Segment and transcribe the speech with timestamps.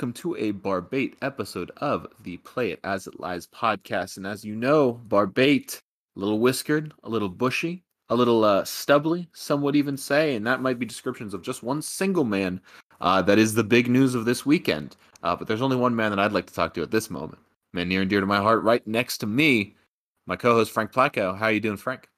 [0.00, 4.16] welcome to a Barbate episode of the Play It As It Lies podcast.
[4.16, 5.78] And as you know, Barbate,
[6.16, 10.46] a little whiskered, a little bushy, a little uh, stubbly, some would even say, and
[10.46, 12.62] that might be descriptions of just one single man
[13.02, 14.96] uh, that is the big news of this weekend.
[15.22, 17.42] Uh, but there's only one man that I'd like to talk to at this moment.
[17.74, 19.74] Man near and dear to my heart, right next to me,
[20.26, 21.36] my co-host Frank Placco.
[21.36, 22.08] How are you doing, Frank?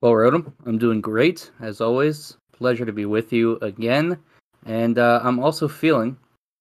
[0.00, 2.36] Well, Rodham, I'm doing great as always.
[2.52, 4.16] Pleasure to be with you again,
[4.64, 6.16] and uh, I'm also feeling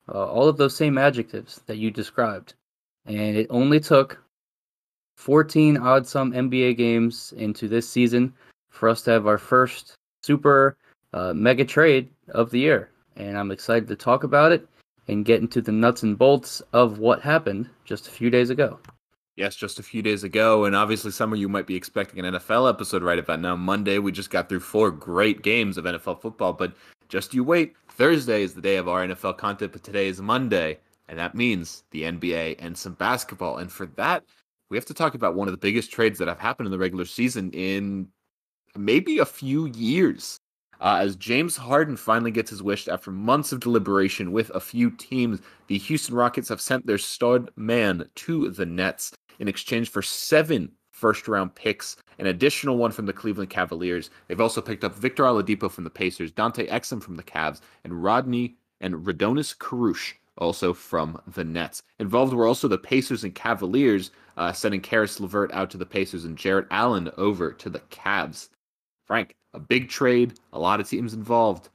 [0.09, 2.53] uh, all of those same adjectives that you described.
[3.05, 4.21] And it only took
[5.17, 8.33] 14 odd some NBA games into this season
[8.69, 10.77] for us to have our first super
[11.13, 12.89] uh, mega trade of the year.
[13.15, 14.67] And I'm excited to talk about it
[15.07, 18.79] and get into the nuts and bolts of what happened just a few days ago.
[19.35, 20.65] Yes, just a few days ago.
[20.65, 23.55] And obviously, some of you might be expecting an NFL episode right about now.
[23.55, 26.53] Monday, we just got through four great games of NFL football.
[26.53, 26.73] But
[27.09, 27.75] just you wait.
[27.95, 30.79] Thursday is the day of our NFL content, but today is Monday.
[31.07, 33.57] And that means the NBA and some basketball.
[33.57, 34.23] And for that,
[34.69, 36.77] we have to talk about one of the biggest trades that have happened in the
[36.77, 38.07] regular season in
[38.75, 40.37] maybe a few years.
[40.81, 44.91] Uh, as James Harden finally gets his wish after months of deliberation with a few
[44.91, 50.01] teams, the Houston Rockets have sent their stud man to the Nets in exchange for
[50.01, 54.09] seven first round picks, an additional one from the Cleveland Cavaliers.
[54.27, 58.03] They've also picked up Victor Oladipo from the Pacers, Dante Exum from the Cavs, and
[58.03, 61.81] Rodney and Rodions Kurucs also from the Nets.
[61.99, 66.25] Involved were also the Pacers and Cavaliers, uh, sending Caris LeVert out to the Pacers
[66.25, 68.49] and Jarrett Allen over to the Cavs.
[69.05, 71.69] Frank, a big trade, a lot of teams involved.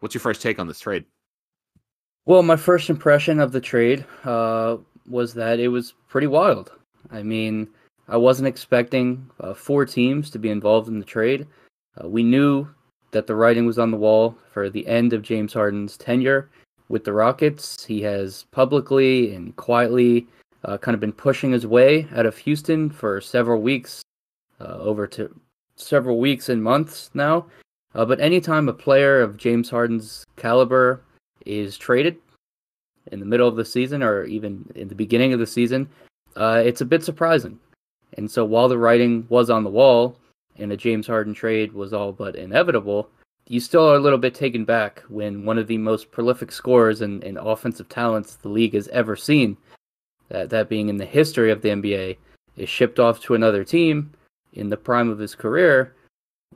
[0.00, 1.04] What's your first take on this trade?
[2.26, 6.72] Well, my first impression of the trade uh, was that it was pretty wild.
[7.10, 7.68] I mean,
[8.08, 11.46] I wasn't expecting uh, four teams to be involved in the trade.
[12.02, 12.68] Uh, we knew
[13.10, 16.50] that the writing was on the wall for the end of James Harden's tenure
[16.88, 17.84] with the Rockets.
[17.84, 20.26] He has publicly and quietly
[20.64, 24.02] uh, kind of been pushing his way out of Houston for several weeks,
[24.60, 25.34] uh, over to
[25.76, 27.46] several weeks and months now.
[27.94, 31.00] Uh, but anytime a player of James Harden's caliber
[31.44, 32.18] is traded
[33.10, 35.88] in the middle of the season or even in the beginning of the season,
[36.36, 37.58] uh, it's a bit surprising.
[38.16, 40.18] And so while the writing was on the wall
[40.56, 43.10] and a James Harden trade was all but inevitable,
[43.48, 47.00] you still are a little bit taken back when one of the most prolific scorers
[47.00, 49.56] and, and offensive talents the league has ever seen,
[50.28, 52.16] that, that being in the history of the NBA,
[52.56, 54.12] is shipped off to another team
[54.52, 55.94] in the prime of his career,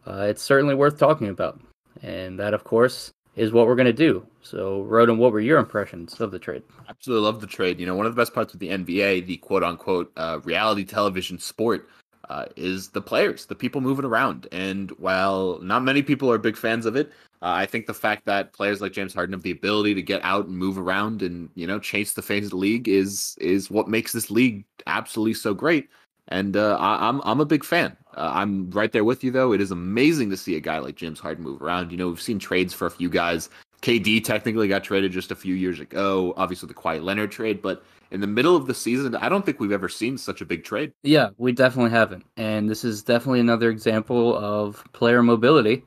[0.06, 1.60] uh, it's certainly worth talking about.
[2.02, 4.26] And that, of course, is what we're going to do.
[4.42, 6.62] So, Roden, what were your impressions of the trade?
[6.88, 7.78] Absolutely love the trade.
[7.78, 10.84] You know, one of the best parts of the NBA, the quote unquote uh, reality
[10.84, 11.88] television sport,
[12.28, 14.46] uh, is the players, the people moving around.
[14.52, 17.08] And while not many people are big fans of it,
[17.42, 20.22] uh, I think the fact that players like James Harden have the ability to get
[20.22, 23.70] out and move around and you know chase the face of the league is is
[23.70, 25.88] what makes this league absolutely so great
[26.30, 27.96] and uh, I, I'm, I'm a big fan.
[28.16, 29.52] Uh, I'm right there with you though.
[29.52, 31.90] It is amazing to see a guy like James Harden move around.
[31.90, 33.48] You know, we've seen trades for a few guys.
[33.82, 36.34] KD technically got traded just a few years ago.
[36.36, 39.58] Obviously, the Kawhi Leonard trade, but in the middle of the season, I don't think
[39.58, 40.92] we've ever seen such a big trade.
[41.02, 45.84] Yeah, we definitely haven't, and this is definitely another example of player mobility,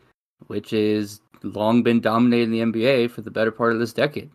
[0.48, 4.32] which is long been dominating the NBA for the better part of this decade.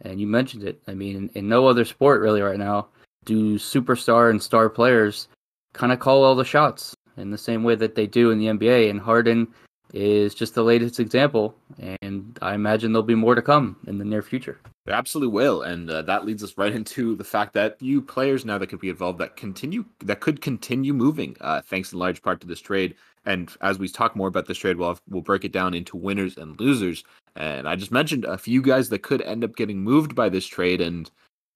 [0.00, 0.80] And you mentioned it.
[0.86, 2.88] I mean, in no other sport really right now
[3.24, 5.28] do superstar and star players
[5.74, 8.46] kind of call all the shots in the same way that they do in the
[8.46, 8.90] NBA.
[8.90, 9.48] And Harden
[9.92, 11.54] is just the latest example,
[12.00, 14.58] and I imagine there'll be more to come in the near future.
[14.86, 18.44] They absolutely will, and uh, that leads us right into the fact that you players
[18.44, 22.22] now that could be involved that continue that could continue moving, uh, thanks in large
[22.22, 22.94] part to this trade.
[23.24, 25.96] And as we talk more about this trade, we'll have, we'll break it down into
[25.96, 27.04] winners and losers.
[27.36, 30.46] And I just mentioned a few guys that could end up getting moved by this
[30.46, 31.10] trade, and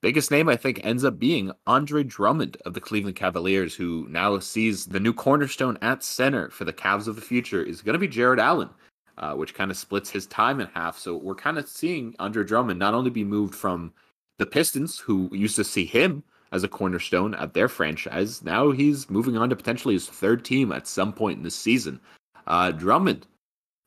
[0.07, 4.39] Biggest name, I think, ends up being Andre Drummond of the Cleveland Cavaliers, who now
[4.39, 7.99] sees the new cornerstone at center for the Cavs of the future is going to
[7.99, 8.71] be Jarrett Allen,
[9.19, 10.97] uh, which kind of splits his time in half.
[10.97, 13.93] So we're kind of seeing Andre Drummond not only be moved from
[14.39, 19.11] the Pistons, who used to see him as a cornerstone at their franchise, now he's
[19.11, 21.99] moving on to potentially his third team at some point in this season.
[22.47, 23.27] Uh, Drummond,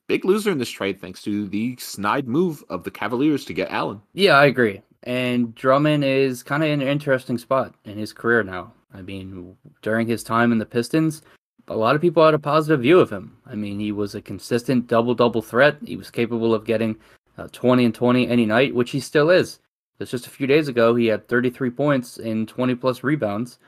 [0.06, 3.70] big loser in this trade thanks to the snide move of the Cavaliers to get
[3.70, 4.02] Allen.
[4.12, 4.82] Yeah, I agree.
[5.02, 8.72] And Drummond is kind of in an interesting spot in his career now.
[8.92, 11.22] I mean, during his time in the Pistons,
[11.68, 13.36] a lot of people had a positive view of him.
[13.46, 15.76] I mean, he was a consistent double double threat.
[15.84, 16.96] He was capable of getting
[17.38, 19.60] uh, 20 and 20 any night, which he still is.
[19.98, 23.58] It's just a few days ago, he had 33 points and 20 plus rebounds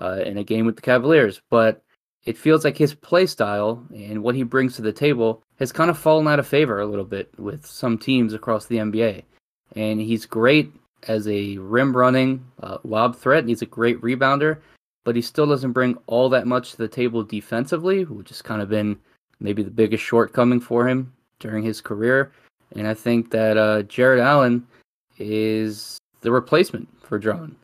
[0.00, 1.40] uh, in a game with the Cavaliers.
[1.50, 1.82] But
[2.24, 5.90] it feels like his play style and what he brings to the table has kind
[5.90, 9.24] of fallen out of favor a little bit with some teams across the NBA.
[9.76, 10.72] And he's great
[11.08, 14.58] as a rim running uh, lob threat, he's a great rebounder,
[15.04, 18.62] but he still doesn't bring all that much to the table defensively, which has kind
[18.62, 18.98] of been
[19.40, 22.32] maybe the biggest shortcoming for him during his career.
[22.74, 24.66] And I think that uh, Jarrett Allen
[25.18, 27.56] is the replacement for Drummond.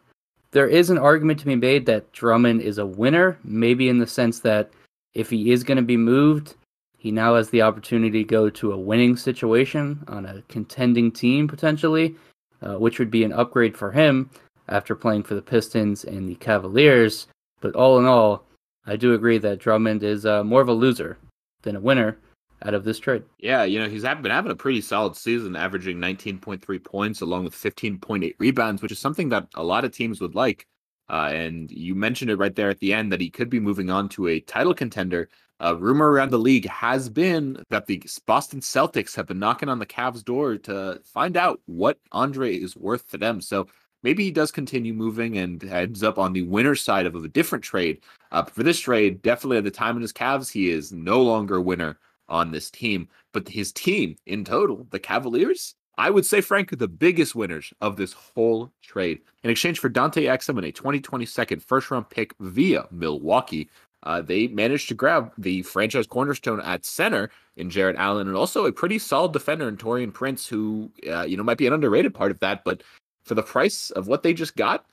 [0.50, 4.06] There is an argument to be made that Drummond is a winner, maybe in the
[4.06, 4.70] sense that
[5.14, 6.54] if he is going to be moved,
[6.96, 11.46] he now has the opportunity to go to a winning situation on a contending team
[11.46, 12.16] potentially,
[12.62, 14.30] uh, which would be an upgrade for him
[14.68, 17.26] after playing for the Pistons and the Cavaliers.
[17.60, 18.44] But all in all,
[18.86, 21.18] I do agree that Drummond is uh, more of a loser
[21.62, 22.18] than a winner
[22.64, 23.22] out of this trade.
[23.38, 27.54] Yeah, you know, he's been having a pretty solid season, averaging 19.3 points along with
[27.54, 30.66] 15.8 rebounds, which is something that a lot of teams would like.
[31.10, 33.90] Uh, and you mentioned it right there at the end that he could be moving
[33.90, 35.28] on to a title contender.
[35.60, 39.80] A rumor around the league has been that the Boston Celtics have been knocking on
[39.80, 43.40] the Cavs' door to find out what Andre is worth to them.
[43.40, 43.66] So
[44.04, 47.64] maybe he does continue moving and ends up on the winner's side of a different
[47.64, 48.00] trade.
[48.30, 51.56] Uh, for this trade, definitely at the time in his Cavs, he is no longer
[51.56, 53.08] a winner on this team.
[53.32, 57.96] But his team in total, the Cavaliers, I would say, frankly, the biggest winners of
[57.96, 59.20] this whole trade.
[59.42, 63.68] In exchange for Dante Exum and a 2020 second first round pick via Milwaukee,
[64.02, 68.66] uh, they managed to grab the franchise cornerstone at center in Jarrett Allen and also
[68.66, 72.14] a pretty solid defender in Taurean Prince, who, uh, you know, might be an underrated
[72.14, 72.62] part of that.
[72.64, 72.82] But
[73.24, 74.86] for the price of what they just got,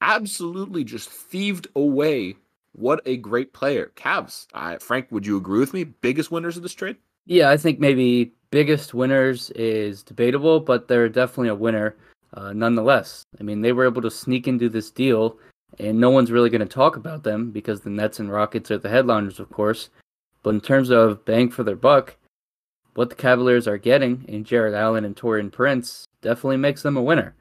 [0.00, 2.36] absolutely just thieved away.
[2.72, 3.92] What a great player.
[3.96, 4.46] Cavs.
[4.54, 5.84] Uh, Frank, would you agree with me?
[5.84, 6.96] Biggest winners of this trade?
[7.24, 11.96] Yeah, I think maybe biggest winners is debatable, but they're definitely a winner
[12.34, 13.24] uh, nonetheless.
[13.40, 15.38] I mean, they were able to sneak into this deal,
[15.78, 18.78] and no one's really going to talk about them because the Nets and Rockets are
[18.78, 19.90] the headliners, of course.
[20.42, 22.16] But in terms of bang for their buck,
[22.94, 27.02] what the Cavaliers are getting in Jarrett Allen and Taurean Prince definitely makes them a
[27.02, 27.34] winner.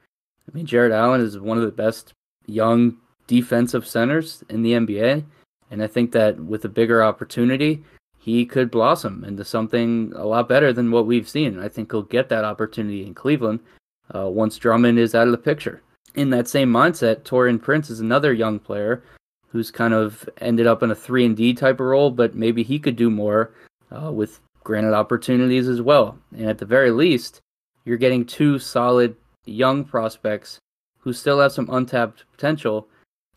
[0.48, 2.14] I mean, Jarrett Allen is one of the best
[2.46, 5.24] young defensive centers in the NBA,
[5.72, 7.84] and I think that with a bigger opportunity,
[8.20, 11.60] he could blossom into something a lot better than what we've seen.
[11.60, 13.60] I think he'll get that opportunity in Cleveland
[14.14, 15.82] uh, once Drummond is out of the picture.
[16.16, 19.04] In that same mindset, Taurean Prince is another young player
[19.50, 22.64] who's kind of ended up in a three and D type of role, but maybe
[22.64, 23.54] he could do more
[23.92, 26.18] uh, with granted opportunities as well.
[26.36, 27.42] And at the very least,
[27.84, 29.16] you're getting two solid
[29.46, 30.60] young prospects
[31.00, 32.88] who still have some untapped potential.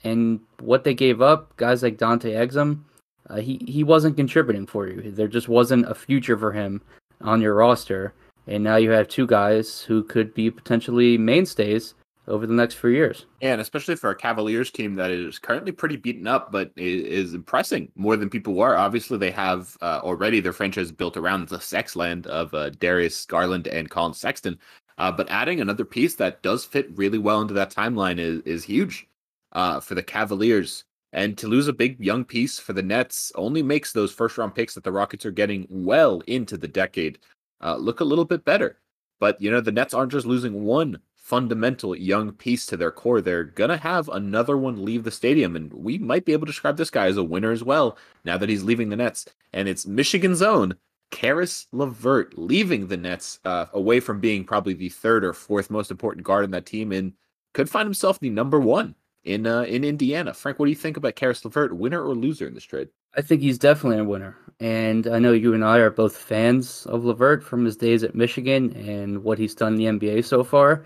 [0.05, 2.83] And what they gave up, guys like Dante Exum,
[3.29, 5.11] uh, he he wasn't contributing for you.
[5.11, 6.81] There just wasn't a future for him
[7.21, 8.15] on your roster,
[8.47, 11.95] and now you have two guys who could be potentially mainstays
[12.29, 13.27] over the next few years.
[13.43, 17.91] And especially for a Cavaliers team that is currently pretty beaten up, but is, impressing
[17.97, 18.77] more than people are.
[18.77, 23.25] Obviously, they have uh, already their franchise built around the sex land of uh, Darius
[23.27, 24.59] Garland and Collin Sexton.
[24.99, 28.65] Uh, but adding another piece that does fit really well into that timeline is is
[28.65, 29.09] huge
[29.53, 30.85] uh, for the Cavaliers.
[31.13, 34.55] And to lose a big young piece for the Nets only makes those first round
[34.55, 37.19] picks that the Rockets are getting well into the decade
[37.63, 38.79] uh, look a little bit better.
[39.21, 40.99] But, you know, the Nets aren't just losing one
[41.29, 43.21] fundamental young piece to their core.
[43.21, 45.57] They're going to have another one leave the stadium.
[45.57, 48.39] And we might be able to describe this guy as a winner as well now
[48.39, 49.27] that he's leaving the Nets.
[49.53, 50.77] And it's Michigan's own
[51.11, 55.91] Caris LeVert leaving the Nets uh, away from being probably the third or fourth most
[55.91, 57.13] important guard in that team and
[57.53, 58.95] could find himself the number one
[59.25, 60.33] in uh, in Indiana.
[60.33, 62.89] Frank, what do you think about Caris LeVert, winner or loser in this trade?
[63.17, 66.87] I think he's definitely a winner, and I know you and I are both fans
[66.87, 70.45] of LeVert from his days at Michigan and what he's done in the NBA so
[70.45, 70.85] far.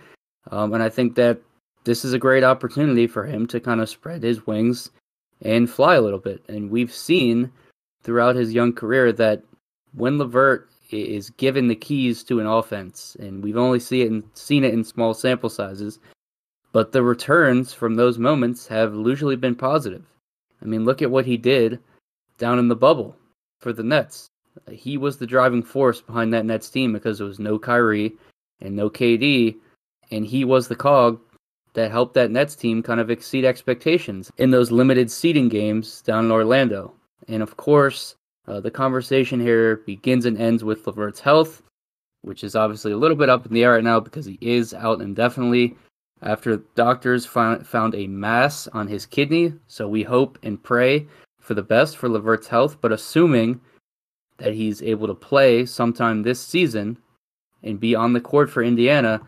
[0.51, 1.41] Um, and I think that
[1.85, 4.91] this is a great opportunity for him to kind of spread his wings
[5.41, 6.43] and fly a little bit.
[6.49, 7.51] And we've seen
[8.03, 9.43] throughout his young career that
[9.95, 14.25] when LeVert is given the keys to an offense, and we've only see it in,
[14.35, 15.99] seen it in small sample sizes,
[16.73, 20.05] but the returns from those moments have usually been positive.
[20.61, 21.79] I mean, look at what he did
[22.39, 23.17] down in the bubble
[23.61, 24.29] for the Nets.
[24.71, 28.13] He was the driving force behind that Nets team because there was no Kyrie
[28.61, 29.57] and no KD,
[30.13, 31.19] and he was the cog
[31.75, 36.27] that helped that Nets team kind of exceed expectations in those limited seeding games down
[36.27, 36.95] in Orlando.
[37.29, 38.17] And of course,
[38.47, 41.63] uh, the conversation here begins and ends with LeVert's health,
[42.21, 44.75] which is obviously a little bit up in the air right now because he is
[44.75, 45.77] out indefinitely
[46.21, 49.55] after doctors found, found a mass on his kidney.
[49.67, 51.07] So we hope and pray
[51.41, 53.61] for the best for LeVert's health, but assuming
[54.37, 56.99] that he's able to play sometime this season
[57.63, 59.21] and be on the court for Indiana,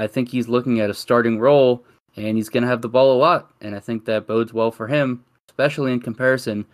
[0.00, 1.84] I think he's looking at a starting role
[2.16, 3.52] and he's going to have the ball a lot.
[3.60, 6.64] And I think that bodes well for him, especially in comparison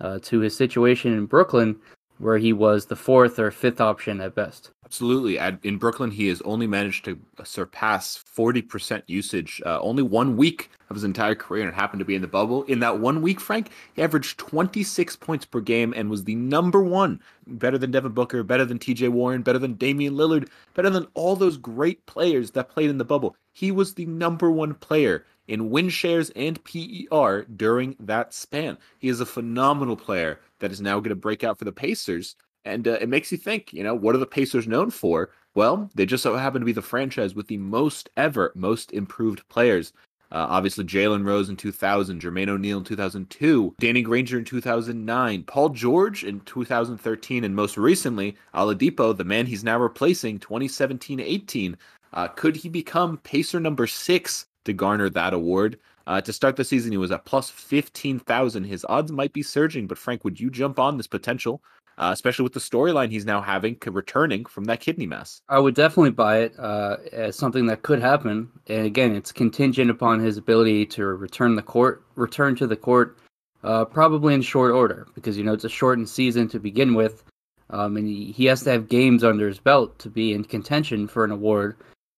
[0.00, 1.76] uh, to his situation in Brooklyn,
[2.18, 4.70] where he was the fourth or fifth option at best.
[4.84, 5.38] Absolutely.
[5.38, 10.70] At, in Brooklyn, he has only managed to surpass 40% usage uh, only one week
[10.88, 12.62] of his entire career, and it happened to be in the bubble.
[12.64, 16.82] In that one week, Frank, he averaged 26 points per game and was the number
[16.82, 21.08] one, better than Devin Booker, better than TJ Warren, better than Damian Lillard, better than
[21.14, 23.34] all those great players that played in the bubble.
[23.52, 28.78] He was the number one player in win shares and PER during that span.
[28.98, 32.36] He is a phenomenal player that is now going to break out for the Pacers
[32.66, 35.30] and uh, it makes you think, you know, what are the Pacers known for?
[35.54, 39.48] Well, they just so happen to be the franchise with the most ever, most improved
[39.48, 39.92] players.
[40.32, 45.68] Uh, obviously, Jalen Rose in 2000, Jermaine O'Neal in 2002, Danny Granger in 2009, Paul
[45.68, 51.76] George in 2013, and most recently, Oladipo, the man he's now replacing, 2017-18.
[52.12, 55.78] Uh, could he become Pacer number six to garner that award?
[56.06, 58.64] Uh, to start the season, he was at plus 15,000.
[58.64, 61.62] His odds might be surging, but Frank, would you jump on this potential
[61.98, 65.40] uh, especially with the storyline he's now having returning from that kidney mess.
[65.48, 68.50] I would definitely buy it uh, as something that could happen.
[68.66, 73.18] And again, it's contingent upon his ability to return the court, return to the court,
[73.64, 77.24] uh, probably in short order because you know it's a shortened season to begin with,
[77.70, 81.08] um, and he, he has to have games under his belt to be in contention
[81.08, 81.76] for an award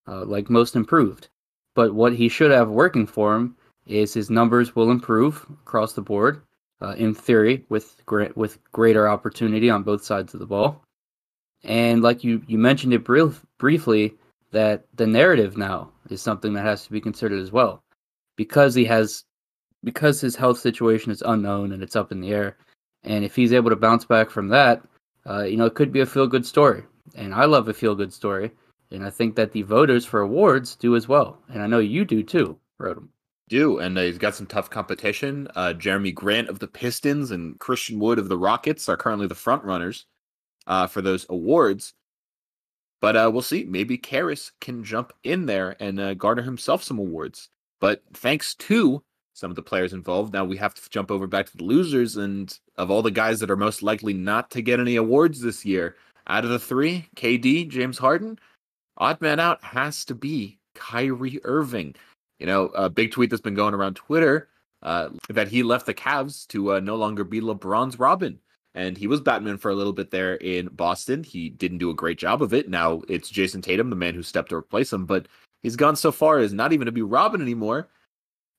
[0.09, 1.29] uh, like most improved.
[1.79, 3.55] But what he should have working for him
[3.87, 6.43] is his numbers will improve across the board
[6.83, 10.83] uh, in theory, with great with greater opportunity on both sides of the ball.
[11.63, 14.17] And like you you mentioned it brief, briefly,
[14.51, 17.81] that the narrative now is something that has to be considered as well,
[18.35, 19.23] because he has
[19.85, 22.57] because his health situation is unknown and it's up in the air.
[23.05, 24.83] And if he's able to bounce back from that,
[25.31, 26.83] uh, you know, it could be a feel good story.
[27.15, 28.51] And I love a feel good story.
[28.91, 31.39] And I think that the voters for awards do as well.
[31.49, 33.09] And I know you do too, Rodham
[33.49, 35.49] do, and uh, he's got some tough competition.
[35.57, 39.35] Uh, Jerami Grant of the Pistons and Christian Wood of the Rockets are currently the
[39.35, 40.07] front runners
[40.67, 41.95] uh, for those awards.
[43.01, 43.65] But uh, we'll see.
[43.65, 47.49] Maybe Caris can jump in there and uh, garner himself some awards.
[47.81, 49.03] But thanks to
[49.35, 52.17] some of the players involved, now we have to jump over back to the losers.
[52.17, 55.65] And of all the guys that are most likely not to get any awards this
[55.65, 58.39] year, out of the three, KD, James Harden,
[58.99, 61.95] odd man out has to be Kyrie Irving.
[62.39, 64.49] You know, a big tweet that's been going around Twitter
[64.83, 68.39] uh, that he left the Cavs to uh, no longer be LeBron's Robin.
[68.75, 71.25] And he was Batman for a little bit there in Boston.
[71.25, 72.69] He didn't do a great job of it.
[72.69, 75.05] Now it's Jayson Tatum, the man who stepped to replace him.
[75.05, 75.27] But
[75.63, 77.89] he's gone so far as not even to be Robin anymore.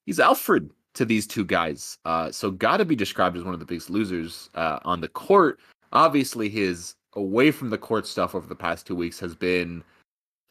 [0.06, 1.98] He's Alfred to these two guys.
[2.04, 5.08] Uh, so got to be described as one of the biggest losers uh, on the
[5.08, 5.60] court.
[5.94, 9.84] Obviously, his away from the court stuff over the past two weeks has been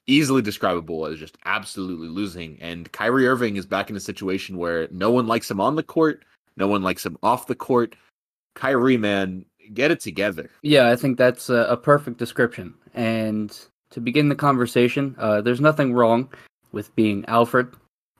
[0.08, 2.58] easily describable as just absolutely losing.
[2.60, 5.82] And Kyrie Irving is back in a situation where no one likes him on the
[5.84, 6.24] court,
[6.56, 7.94] no one likes him off the court.
[8.54, 10.50] Kyrie, man, get it together.
[10.62, 12.74] Yeah, I think that's a, a perfect description.
[12.94, 13.56] And
[13.90, 16.28] to begin the conversation, uh, there's nothing wrong
[16.72, 17.72] with being Alfred.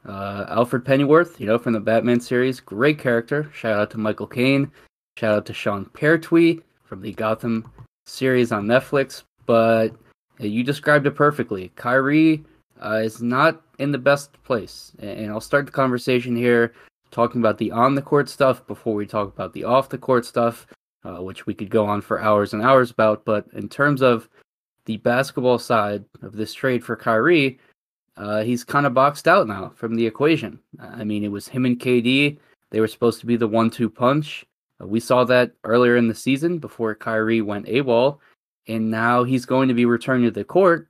[0.06, 3.50] Uh, Alfred Pennyworth, you know, from the Batman series, great character.
[3.52, 4.70] Shout out to Michael Caine.
[5.18, 7.70] Shout out to Sean Pertwee from the Gotham
[8.06, 9.24] series on Netflix.
[9.46, 9.88] But
[10.46, 11.72] you described it perfectly.
[11.76, 12.44] Kyrie
[12.82, 14.92] uh, is not in the best place.
[14.98, 16.72] And I'll start the conversation here
[17.10, 20.24] talking about the on the court stuff before we talk about the off the court
[20.24, 20.66] stuff,
[21.04, 23.24] uh, which we could go on for hours and hours about.
[23.24, 24.28] But in terms of
[24.84, 27.58] the basketball side of this trade for Kyrie,
[28.16, 30.58] uh, he's kind of boxed out now from the equation.
[30.80, 32.38] I mean, it was him and KD.
[32.70, 34.44] They were supposed to be the one two punch.
[34.80, 38.18] Uh, we saw that earlier in the season before Kyrie went AWOL
[38.68, 40.88] and now he's going to be returning to the court.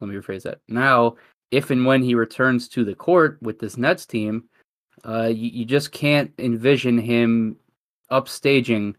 [0.00, 0.60] Let me rephrase that.
[0.68, 1.16] Now,
[1.50, 4.44] if and when he returns to the court with this Nets team,
[5.04, 7.56] uh, you, you just can't envision him
[8.10, 8.94] upstaging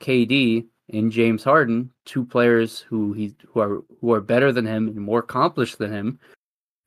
[0.00, 4.88] KD and James Harden, two players who he who are who are better than him
[4.88, 6.18] and more accomplished than him.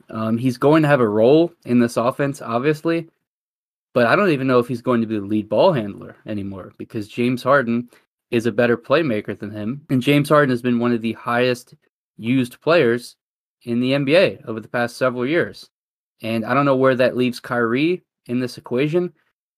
[0.09, 3.07] Um, he's going to have a role in this offense, obviously,
[3.93, 6.73] but I don't even know if he's going to be the lead ball handler anymore
[6.77, 7.89] because James Harden
[8.31, 9.81] is a better playmaker than him.
[9.89, 11.75] And James Harden has been one of the highest
[12.17, 13.17] used players
[13.63, 15.69] in the NBA over the past several years.
[16.23, 19.13] And I don't know where that leaves Kyrie in this equation,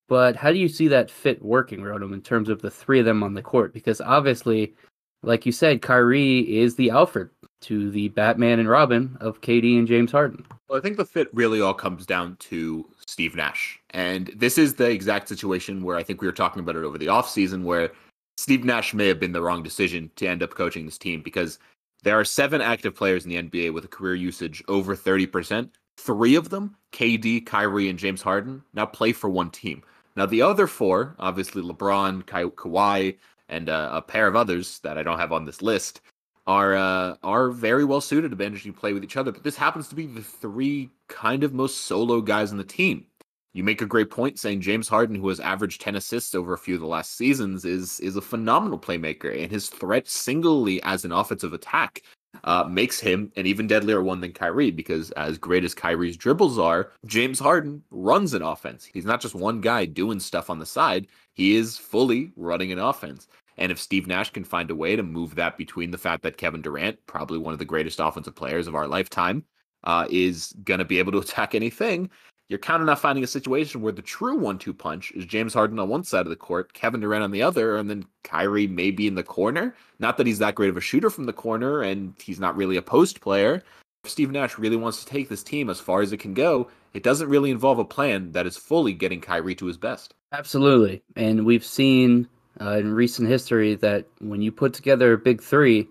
[0.08, 3.06] but how do you see that fit working, Rodham, in terms of the three of
[3.06, 3.72] them on the court?
[3.72, 4.74] Because obviously,
[5.22, 7.30] like you said, Kyrie is the Alfred
[7.62, 10.44] to the Batman and Robin of KD and James Harden.
[10.68, 13.78] Well, I think the fit really all comes down to Steve Nash.
[13.90, 16.98] And this is the exact situation where I think we were talking about it over
[16.98, 17.90] the offseason where
[18.36, 21.58] Steve Nash may have been the wrong decision to end up coaching this team because
[22.02, 25.70] there are seven active players in the NBA with a career usage over 30%.
[25.96, 29.82] Three of them, KD, Kyrie, and James Harden, now play for one team.
[30.16, 33.16] Now, the other four, obviously LeBron, Ka- Kawhi,
[33.48, 36.00] and uh, a pair of others that I don't have on this list,
[36.46, 39.32] are uh, are very well suited to managing play with each other.
[39.32, 43.06] But this happens to be the three kind of most solo guys on the team.
[43.54, 46.58] You make a great point saying James Harden, who has averaged 10 assists over a
[46.58, 51.04] few of the last seasons, is is a phenomenal playmaker, and his threat singly as
[51.04, 52.02] an offensive attack
[52.42, 56.58] uh, makes him an even deadlier one than Kyrie because as great as Kyrie's dribbles
[56.58, 58.84] are, James Harden runs an offense.
[58.84, 62.80] He's not just one guy doing stuff on the side, he is fully running an
[62.80, 63.28] offense.
[63.56, 66.36] And if Steve Nash can find a way to move that between the fact that
[66.36, 69.44] Kevin Durant, probably one of the greatest offensive players of our lifetime,
[69.84, 72.10] uh, is going to be able to attack anything,
[72.48, 75.88] you're of not finding a situation where the true one-two punch is James Harden on
[75.88, 79.14] one side of the court, Kevin Durant on the other, and then Kyrie maybe in
[79.14, 79.74] the corner.
[79.98, 82.76] Not that he's that great of a shooter from the corner, and he's not really
[82.76, 83.62] a post player.
[84.04, 86.68] If Steve Nash really wants to take this team as far as it can go,
[86.92, 90.12] it doesn't really involve a plan that is fully getting Kyrie to his best.
[90.32, 92.28] Absolutely, and we've seen
[92.60, 95.88] uh, in recent history that when you put together a big three,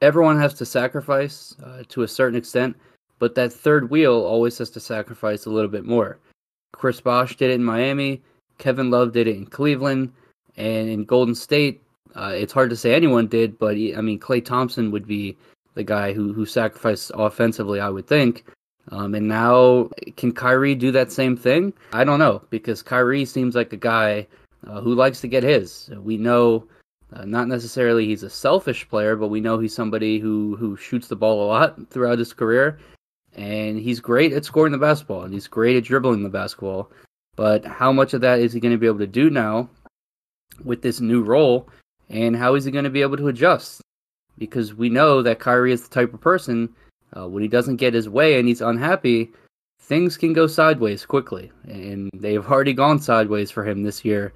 [0.00, 2.76] everyone has to sacrifice uh, to a certain extent
[3.18, 6.18] but that third wheel always has to sacrifice a little bit more.
[6.72, 8.22] Chris Bosh did it in Miami,
[8.58, 10.12] Kevin Love did it in Cleveland,
[10.56, 11.82] and in Golden State,
[12.14, 15.36] uh, it's hard to say anyone did, but I mean, Klay Thompson would be
[15.74, 18.46] the guy who who sacrificed offensively, I would think.
[18.90, 21.72] Um, and now, can Kyrie do that same thing?
[21.92, 24.26] I don't know because Kyrie seems like a guy
[24.66, 25.90] uh, who likes to get his.
[25.98, 26.66] We know
[27.12, 31.08] uh, not necessarily he's a selfish player, but we know he's somebody who who shoots
[31.08, 32.78] the ball a lot throughout his career
[33.36, 36.90] and he's great at scoring the basketball and he's great at dribbling the basketball.
[37.36, 39.68] But how much of that is he going to be able to do now
[40.64, 41.68] with this new role?
[42.08, 43.82] And how is he going to be able to adjust?
[44.38, 46.74] Because we know that Kyrie is the type of person
[47.14, 49.30] uh, when he doesn't get his way and he's unhappy,
[49.80, 51.52] things can go sideways quickly.
[51.64, 54.32] And they've already gone sideways for him this year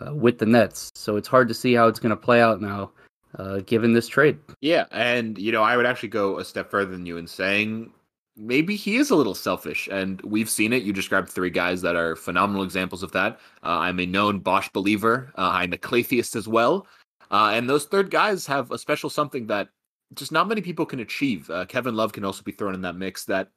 [0.00, 0.90] uh, with the Nets.
[0.94, 2.92] So it's hard to see how it's going to play out now.
[3.36, 4.38] Uh, given this trade.
[4.60, 7.92] Yeah, and you know, I would actually go a step further than you in saying
[8.36, 10.82] maybe he is a little selfish, and we've seen it.
[10.82, 13.40] You described three guys that are phenomenal examples of that.
[13.62, 15.32] Uh, I'm a known Bosh believer.
[15.36, 16.86] Uh, I'm a Claytheist as well,
[17.30, 19.68] uh, and those third guys have a special something that
[20.14, 21.48] just not many people can achieve.
[21.50, 23.24] Uh, Kevin Love can also be thrown in that mix.
[23.24, 23.48] That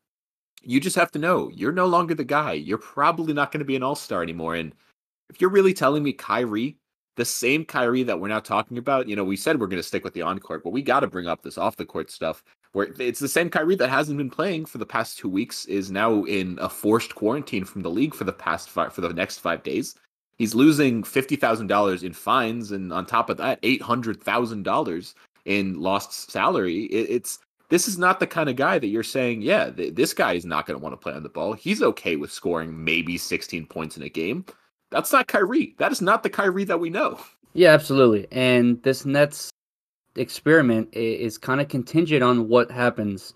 [0.64, 2.54] you just have to know you're no longer the guy.
[2.54, 4.74] You're probably not going to be an All Star anymore, and
[5.30, 6.78] if you're really telling me Kyrie
[7.18, 9.88] the same Kyrie that we're now talking about, you know, we said we're going to
[9.88, 12.12] stick with the on court, but we got to bring up this off the court
[12.12, 12.44] stuff
[12.78, 15.90] where it's the same Kyrie that hasn't been playing for the past two weeks is
[15.90, 19.40] now in a forced quarantine from the league for the past five for the next
[19.40, 19.96] five days.
[20.38, 24.62] He's losing fifty thousand dollars in fines, and on top of that, eight hundred thousand
[24.62, 26.84] dollars in lost salary.
[26.84, 30.14] It, it's this is not the kind of guy that you're saying, yeah, th- this
[30.14, 31.54] guy is not going to want to play on the ball.
[31.54, 34.46] He's okay with scoring maybe 16 points in a game.
[34.92, 35.76] That's not Kyrie.
[35.80, 37.20] That is not the Kyrie that we know.
[37.54, 38.28] Yeah, absolutely.
[38.32, 39.50] And this Nets
[40.18, 43.34] experiment is kind of contingent on what happens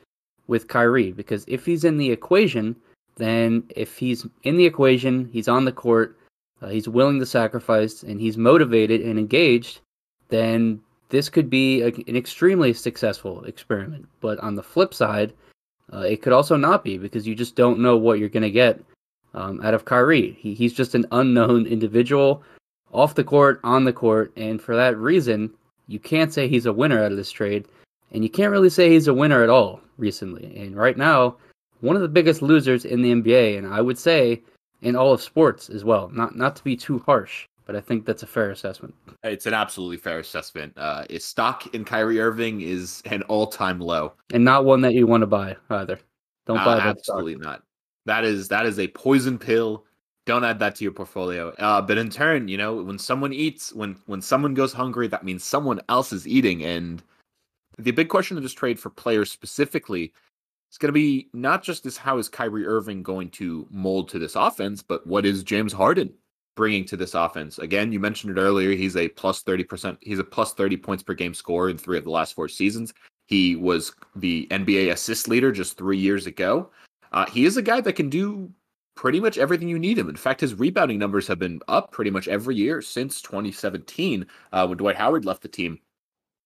[0.47, 2.75] with Kyrie because if he's in the equation,
[3.15, 6.17] then if he's in the equation, he's on the court,
[6.61, 9.81] uh, he's willing to sacrifice, and he's motivated and engaged,
[10.29, 14.07] then this could be a, an extremely successful experiment.
[14.21, 15.33] But on the flip side,
[15.93, 18.51] uh, it could also not be because you just don't know what you're going to
[18.51, 18.79] get
[19.33, 20.37] um, out of Kyrie.
[20.39, 22.43] He, he's just an unknown individual
[22.93, 25.51] off the court, on the court, and for that reason,
[25.87, 27.67] you can't say he's a winner out of this trade,
[28.11, 30.55] and you can't really say he's a winner at all recently.
[30.57, 31.37] And right now,
[31.81, 34.41] one of the biggest losers in the NBA, and I would say
[34.81, 36.09] in all of sports as well.
[36.09, 38.93] Not not to be too harsh, but I think that's a fair assessment.
[39.23, 40.73] It's an absolutely fair assessment.
[40.77, 45.07] Uh, his stock in Kyrie Irving is an all-time low, and not one that you
[45.07, 45.99] want to buy either.
[46.45, 46.87] Don't uh, buy that.
[46.87, 47.43] Absolutely stock.
[47.43, 47.63] not.
[48.05, 49.85] That is that is a poison pill
[50.25, 51.49] don't add that to your portfolio.
[51.57, 55.25] Uh, but in turn, you know, when someone eats, when when someone goes hungry, that
[55.25, 56.63] means someone else is eating.
[56.63, 57.01] And
[57.77, 60.13] the big question of this trade for players specifically
[60.71, 64.19] is going to be not just this: how is Kyrie Irving going to mold to
[64.19, 66.13] this offense, but what is James Harden
[66.55, 67.57] bringing to this offense?
[67.57, 68.71] Again, you mentioned it earlier.
[68.75, 69.97] He's a plus thirty percent.
[70.01, 72.93] He's a plus thirty points per game scorer in three of the last four seasons.
[73.25, 76.69] He was the NBA assist leader just three years ago.
[77.13, 78.51] Uh, he is a guy that can do
[78.95, 80.09] pretty much everything you need him.
[80.09, 84.67] In fact, his rebounding numbers have been up pretty much every year since 2017 uh,
[84.67, 85.79] when Dwight Howard left the team.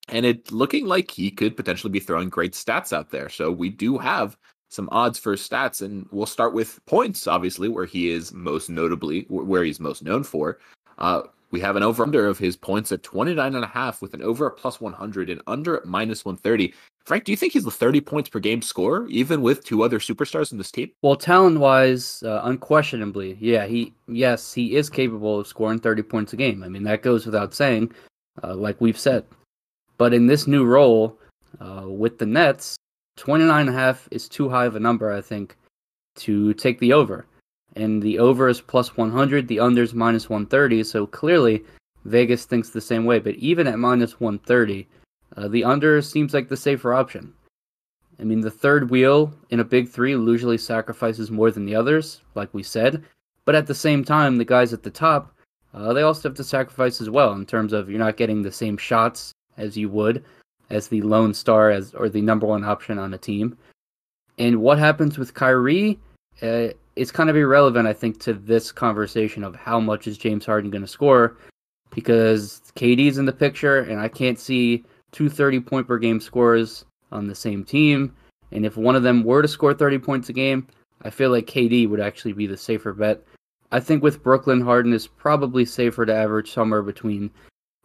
[0.10, 3.30] And it looking like he could potentially be throwing great stats out there.
[3.30, 4.38] So we do have
[4.70, 9.26] some odds for stats, and we'll start with points, obviously, where he is most notably,
[9.30, 10.60] where he's most known for.
[10.98, 14.14] Uh, we have an over under of his points at 29 and a half with
[14.14, 16.74] an over at plus 100 and under at minus 130.
[17.06, 20.00] Frank, do you think he's the 30 points per game scorer, even with two other
[20.00, 20.90] superstars in this team?
[21.04, 26.34] Well, talent wise, uh, unquestionably, yeah, he, yes, he is capable of scoring 30 points
[26.34, 26.64] a game.
[26.64, 27.92] I mean, that goes without saying,
[28.44, 29.24] uh, like we've said.
[29.98, 31.20] But in this new role,
[31.60, 32.76] Uh, with the Nets,
[33.18, 35.56] 29 and a half is too high of a number, I think,
[36.16, 37.26] to take the over.
[37.76, 40.84] And the over is plus 100, the under is minus 130.
[40.84, 41.64] So clearly,
[42.06, 43.20] Vegas thinks the same way.
[43.20, 44.88] But even at minus 130,
[45.36, 47.34] uh, the under seems like the safer option.
[48.20, 52.22] I mean, the third wheel in a big three usually sacrifices more than the others,
[52.34, 53.04] like we said.
[53.44, 55.34] But at the same time, the guys at the top,
[55.74, 58.52] uh, they also have to sacrifice as well in terms of you're not getting the
[58.52, 60.24] same shots as you would
[60.70, 63.58] as the lone star as or the number one option on a team.
[64.38, 66.00] And what happens with Kyrie
[66.42, 70.46] uh, is kind of irrelevant, I think, to this conversation of how much is James
[70.46, 71.38] Harden going to score
[71.94, 76.86] because KD's in the picture, and I can't see two 30 point per game scores
[77.12, 78.16] on the same team.
[78.52, 80.68] And if one of them were to score 30 points a game,
[81.02, 83.22] I feel like KD would actually be the safer bet.
[83.72, 87.32] I think with Brooklyn, Harden is probably safer to average somewhere between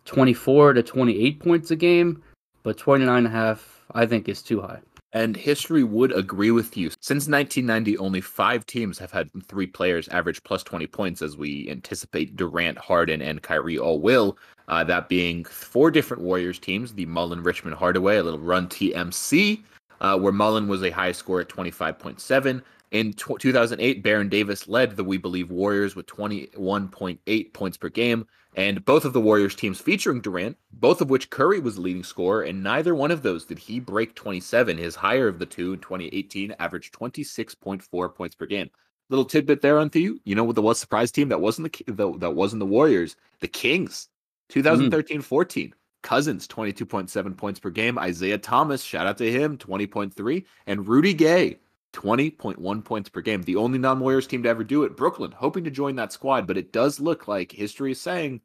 [0.04, 2.22] 24 to 28 points a game,
[2.62, 4.80] but 29 and a half I think is too high.
[5.12, 6.90] And history would agree with you.
[7.00, 11.68] Since 1990, only five teams have had three players average plus 20 points, as we
[11.68, 14.38] anticipate Durant, Harden, and Kyrie all will.
[14.68, 19.64] Uh, that being four different Warriors teams the Mullin, Richmond, Hardaway, a little run TMC,
[20.00, 22.62] uh, where Mullin was a high score at 25.7.
[22.92, 28.26] In t- 2008, Baron Davis led the We Believe Warriors with 21.8 points per game.
[28.56, 32.02] And both of the Warriors teams featuring Durant, both of which Curry was the leading
[32.02, 34.76] scorer, and neither one of those did he break 27.
[34.76, 38.70] His higher of the two in 2018 averaged 26.4 points per game.
[39.08, 40.20] Little tidbit there on you.
[40.24, 43.16] You know what the was surprise team that wasn't the, the that wasn't the Warriors,
[43.40, 44.08] the Kings,
[44.50, 45.22] 2013-14.
[45.22, 45.72] Mm.
[46.02, 47.98] Cousins 22.7 points per game.
[47.98, 51.58] Isaiah Thomas, shout out to him, 20.3, and Rudy Gay
[51.92, 53.42] 20.1 points per game.
[53.42, 54.96] The only non Warriors team to ever do it.
[54.96, 58.40] Brooklyn, hoping to join that squad, but it does look like history is saying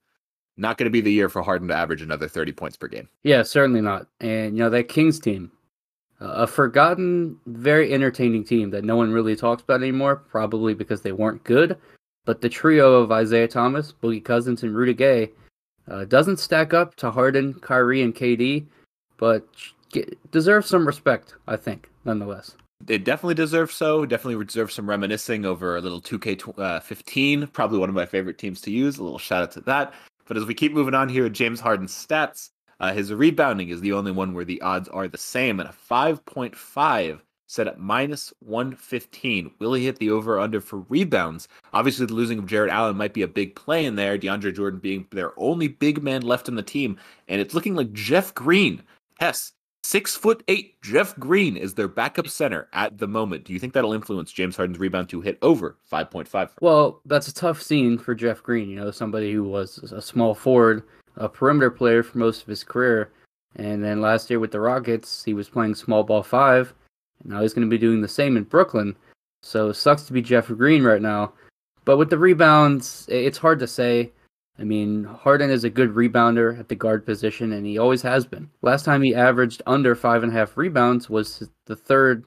[0.58, 3.10] not going to be the year for Harden to average another 30 points per game.
[3.24, 4.08] Yeah, certainly not.
[4.22, 5.52] And, you know, that Kings team,
[6.20, 11.12] a forgotten, very entertaining team that no one really talks about anymore, probably because they
[11.12, 11.78] weren't good.
[12.26, 15.32] But the trio of Isaiah Thomas, Boogie Cousins, and Rudy Gay
[15.90, 18.66] uh, doesn't stack up to Harden, Kyrie, and KD,
[19.18, 19.48] but
[20.32, 22.56] deserves some respect, I think, nonetheless.
[22.88, 24.06] It definitely deserves so.
[24.06, 27.44] Definitely deserves some reminiscing over a little 2K15.
[27.44, 28.98] Uh, Probably one of my favorite teams to use.
[28.98, 29.94] A little shout out to that.
[30.28, 33.82] But as we keep moving on here, with James Harden's stats, uh, his rebounding is
[33.82, 38.34] the only one where the odds are the same at a 5.5 set at minus
[38.40, 39.52] 115.
[39.60, 41.48] Will he hit the over under for rebounds?
[41.74, 44.18] Obviously, the losing of Jarrett Allen might be a big play in there.
[44.18, 46.98] DeAndre Jordan being their only big man left in the team.
[47.28, 48.82] And it's looking like Jeff Green.
[49.22, 49.54] Yes,
[49.88, 53.46] Six foot eight Jeff Green is their backup center at the moment.
[53.46, 56.50] Do you think that'll influence James Harden's rebound to hit over 5.5?
[56.60, 58.68] Well, that's a tough scene for Jeff Green.
[58.68, 60.82] You know, somebody who was a small forward,
[61.18, 63.12] a perimeter player for most of his career.
[63.58, 66.74] And then last year with the Rockets, he was playing small ball five.
[67.22, 68.96] And now he's going to be doing the same in Brooklyn.
[69.44, 71.34] So it sucks to be Jeff Green right now.
[71.86, 74.12] But with the rebounds, it's hard to say.
[74.58, 78.26] I mean, Harden is a good rebounder at the guard position, and he always has
[78.26, 78.50] been.
[78.62, 82.26] Last time he averaged under five and a half rebounds was the third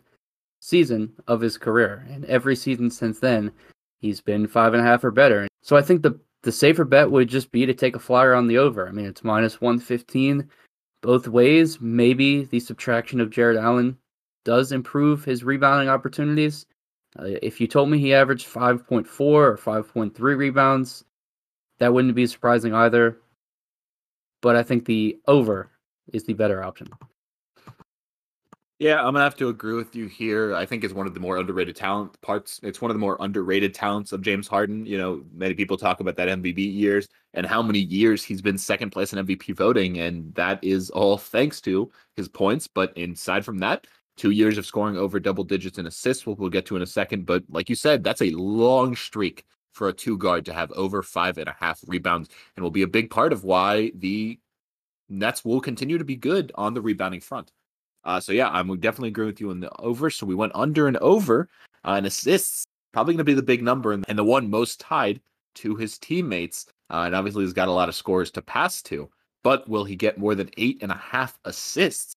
[0.61, 3.53] season of his career, and every season since then,
[3.99, 5.49] he's been five and a half or better.
[5.63, 8.47] So I think the the safer bet would just be to take a flyer on
[8.47, 8.87] the over.
[8.87, 10.49] I mean, it's minus one fifteen
[11.01, 11.81] both ways.
[11.81, 13.99] Maybe the subtraction of Jarrett Allen
[14.45, 16.67] does improve his rebounding opportunities.
[17.19, 21.05] Uh, if you told me he averaged 5.4 or 5.3 rebounds,
[21.79, 23.19] that wouldn't be surprising either.
[24.41, 25.71] But I think the over
[26.13, 26.89] is the better option.
[28.79, 30.55] Yeah, I'm gonna have to agree with you here.
[30.55, 32.61] I think it's one of the more underrated talent parts.
[32.63, 34.87] It's one of the more underrated talents of James Harden.
[34.87, 38.57] You know, many people talk about that MVP years and how many years he's been
[38.57, 42.69] second place in MVP voting, and that is all thanks to his points.
[42.69, 46.49] But inside from that, two years of scoring over double digits in assists, we'll, we'll
[46.49, 47.27] get to in a second.
[47.27, 49.45] But like you said, that's a long streak
[49.79, 52.83] for a two guard to have over five and a half rebounds and will be
[52.83, 54.39] a big part of why the
[55.09, 57.53] Nets will continue to be good on the rebounding front.
[58.05, 60.11] Uh, so yeah, I'm definitely agree with you on the over.
[60.11, 61.49] So we went under and over
[61.85, 65.21] uh, and assists, probably going to be the big number and, the one most tied
[65.57, 66.67] to his teammates.
[66.91, 69.09] Uh, and obviously he's got a lot of scores to pass to.
[69.45, 72.15] But will he get more than eight and a half assists?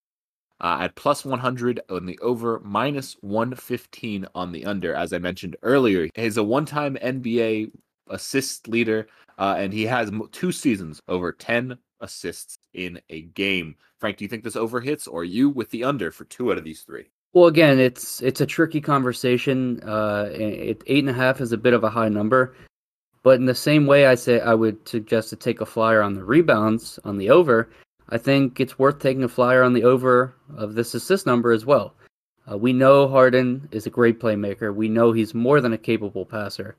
[0.62, 4.93] Uh, at plus 100 on the over, minus 115 on the under.
[4.93, 7.71] As I mentioned earlier, he's a one time NBA
[8.10, 9.08] assist leader,
[9.39, 13.76] uh, and he has two seasons over 10 assists in a game.
[14.00, 16.58] Frank, do you think this over hits, or you with the under for two out
[16.58, 17.10] of these three?
[17.34, 19.82] Well, again, it's it's a tricky conversation.
[19.84, 22.56] Uh, it, eight and a half is a bit of a high number,
[23.24, 26.13] but in the same way, I say I would suggest to take a flyer on
[26.13, 27.69] the rebounds on the over.
[28.12, 31.65] I think it's worth taking a flyer on the over of this assist number as
[31.65, 31.95] well.
[32.52, 34.76] Uh, we know Harden is a great playmaker.
[34.76, 36.76] We know he's more than a capable passer.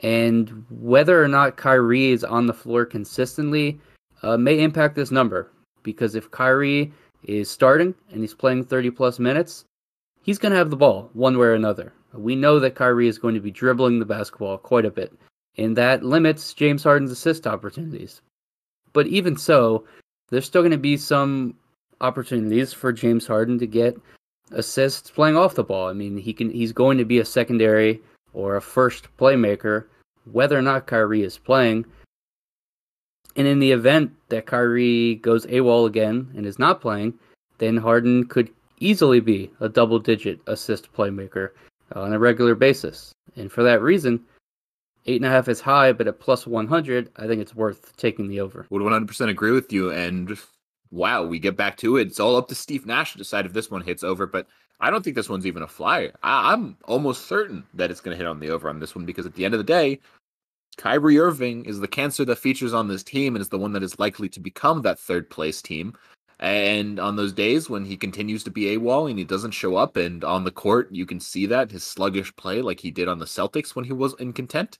[0.00, 3.80] And whether or not Kyrie is on the floor consistently
[4.22, 5.50] uh, may impact this number.
[5.82, 6.92] Because if Kyrie
[7.24, 9.64] is starting and he's playing 30 plus minutes,
[10.22, 11.94] he's going to have the ball one way or another.
[12.12, 15.12] We know that Kyrie is going to be dribbling the basketball quite a bit,
[15.56, 18.22] and that limits James Harden's assist opportunities.
[18.92, 19.84] But even so,
[20.30, 21.54] there's still going to be some
[22.00, 24.00] opportunities for James Harden to get
[24.52, 25.88] assists playing off the ball.
[25.88, 28.00] I mean, he can he's going to be a secondary
[28.32, 29.86] or a first playmaker
[30.30, 31.84] whether or not Kyrie is playing.
[33.36, 37.14] And in the event that Kyrie goes AWOL again and is not playing,
[37.58, 41.50] then Harden could easily be a double digit assist playmaker
[41.94, 43.12] on a regular basis.
[43.36, 44.24] And for that reason,
[45.06, 48.28] eight and a half is high, but at plus 100, I think it's worth taking
[48.28, 48.66] the over.
[48.70, 49.90] Would 100% agree with you.
[49.90, 50.36] And
[50.90, 52.08] wow, we get back to it.
[52.08, 54.46] It's all up to Steve Nash to decide if this one hits over, but
[54.80, 56.12] I don't think this one's even a flyer.
[56.22, 59.06] I- am almost certain that it's going to hit on the over on this one
[59.06, 60.00] because at the end of the day,
[60.76, 63.82] Kyrie Irving is the cancer that features on this team and is the one that
[63.82, 65.94] is likely to become that third place team.
[66.38, 69.96] And on those days when he continues to be AWOL and he doesn't show up,
[69.96, 73.18] and on the court, you can see that his sluggish play, like he did on
[73.18, 74.78] the Celtics when he was in content.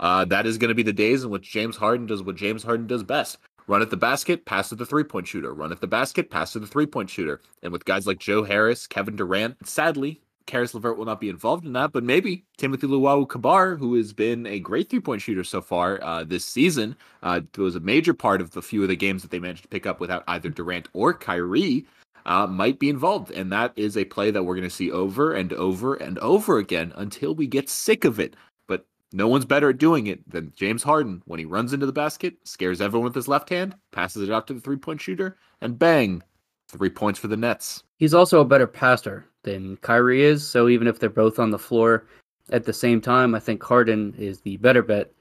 [0.00, 2.62] Uh, that is going to be the days in which James Harden does what James
[2.62, 5.80] Harden does best run at the basket, pass to the three point shooter, run at
[5.80, 7.40] the basket, pass to the three point shooter.
[7.62, 11.64] And with guys like Joe Harris, Kevin Durant, sadly, Caris LeVert will not be involved
[11.64, 15.60] in that, but maybe Timothy Luwawu-Cabarrot, who has been a great three point shooter so
[15.60, 19.22] far uh, this season, uh, was a major part of the few of the games
[19.22, 21.86] that they managed to pick up without either Durant or Kyrie.
[22.26, 25.34] Uh, might be involved, and that is a play that we're going to see over
[25.34, 28.34] and over and over again until we get sick of it.
[29.14, 32.34] No one's better at doing it than James Harden when he runs into the basket,
[32.42, 35.78] scares everyone with his left hand, passes it out to the three point shooter, and
[35.78, 36.20] bang,
[36.68, 37.84] three points for the Nets.
[37.96, 40.44] He's also a better passer than Kyrie is.
[40.44, 42.08] So even if they're both on the floor
[42.50, 45.12] at the same time, I think Harden is the better bet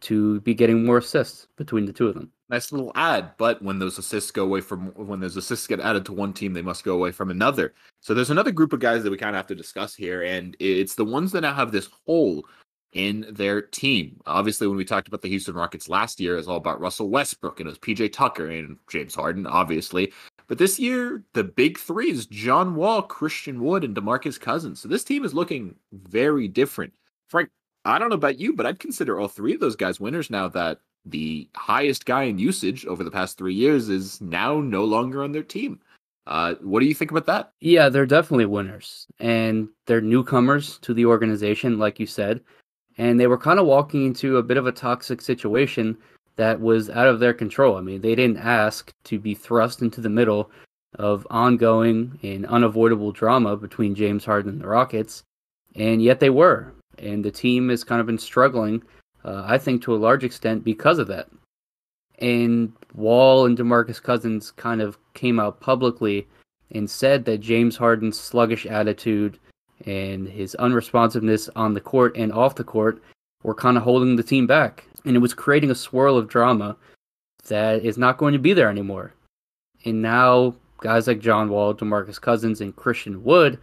[0.00, 2.32] to be getting more assists between the two of them.
[2.48, 6.06] Nice little ad, but when those assists go away from when those assists get added
[6.06, 7.74] to one team, they must go away from another.
[8.00, 10.56] So there's another group of guys that we kind of have to discuss here, and
[10.58, 12.46] it's the ones that now have this hole
[12.92, 14.20] in their team.
[14.26, 17.60] Obviously, when we talked about the Houston Rockets last year, it's all about Russell Westbrook
[17.60, 20.12] and it was PJ Tucker and James Harden, obviously.
[20.46, 24.80] But this year, the big three is John Wall, Christian Wood, and DeMarcus Cousins.
[24.80, 26.92] So this team is looking very different.
[27.28, 27.48] Frank,
[27.84, 30.48] I don't know about you, but I'd consider all three of those guys winners now
[30.48, 35.24] that the highest guy in usage over the past three years is now no longer
[35.24, 35.80] on their team.
[36.26, 37.52] Uh, what do you think about that?
[37.60, 42.40] Yeah, they're definitely winners, and they're newcomers to the organization, like you said,
[42.98, 45.96] and they were kind of walking into a bit of a toxic situation
[46.36, 47.76] that was out of their control.
[47.76, 50.50] I mean, they didn't ask to be thrust into the middle
[50.98, 55.22] of ongoing and unavoidable drama between James Harden and the Rockets,
[55.74, 56.72] and yet they were.
[56.98, 58.82] And the team has kind of been struggling,
[59.24, 61.28] uh, I think, to a large extent because of that.
[62.18, 66.28] And Wall and DeMarcus Cousins kind of came out publicly
[66.70, 69.38] and said that James Harden's sluggish attitude
[69.86, 73.02] and his unresponsiveness on the court and off the court
[73.42, 76.76] were kind of holding the team back and it was creating a swirl of drama
[77.48, 79.14] that is not going to be there anymore.
[79.84, 83.58] And now guys like John Wall, DeMarcus Cousins, and Christian Wood,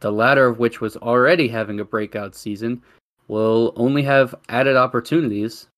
[0.00, 2.82] the latter of which was already having a breakout season,
[3.28, 5.68] will only have added opportunities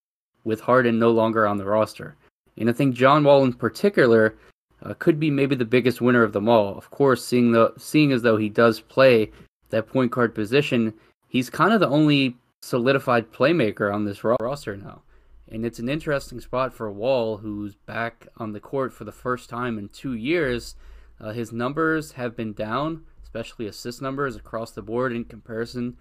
[0.44, 2.16] with Harden no longer on the roster.
[2.56, 4.36] And I think John Wall in particular
[4.82, 6.76] uh, could be maybe the biggest winner of them all.
[6.76, 9.32] Of course, seeing the seeing as though he does play
[9.74, 10.94] that point guard position,
[11.28, 15.02] he's kind of the only solidified playmaker on this roster now.
[15.50, 19.50] And it's an interesting spot for Wall, who's back on the court for the first
[19.50, 20.74] time in two years.
[21.20, 25.96] Uh, his numbers have been down, especially assist numbers across the board in comparison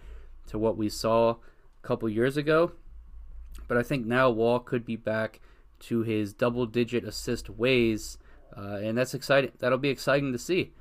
[0.48, 2.72] to what we saw a couple years ago.
[3.68, 5.42] But I think now Wall could be back
[5.82, 8.18] to his double digit assist ways.
[8.56, 9.52] Uh, and that's exciting.
[9.60, 10.72] That'll be exciting to see.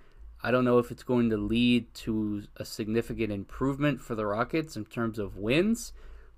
[0.43, 4.77] I don't know if it's going to lead to a significant improvement for the Rockets
[4.77, 5.93] in terms of wins,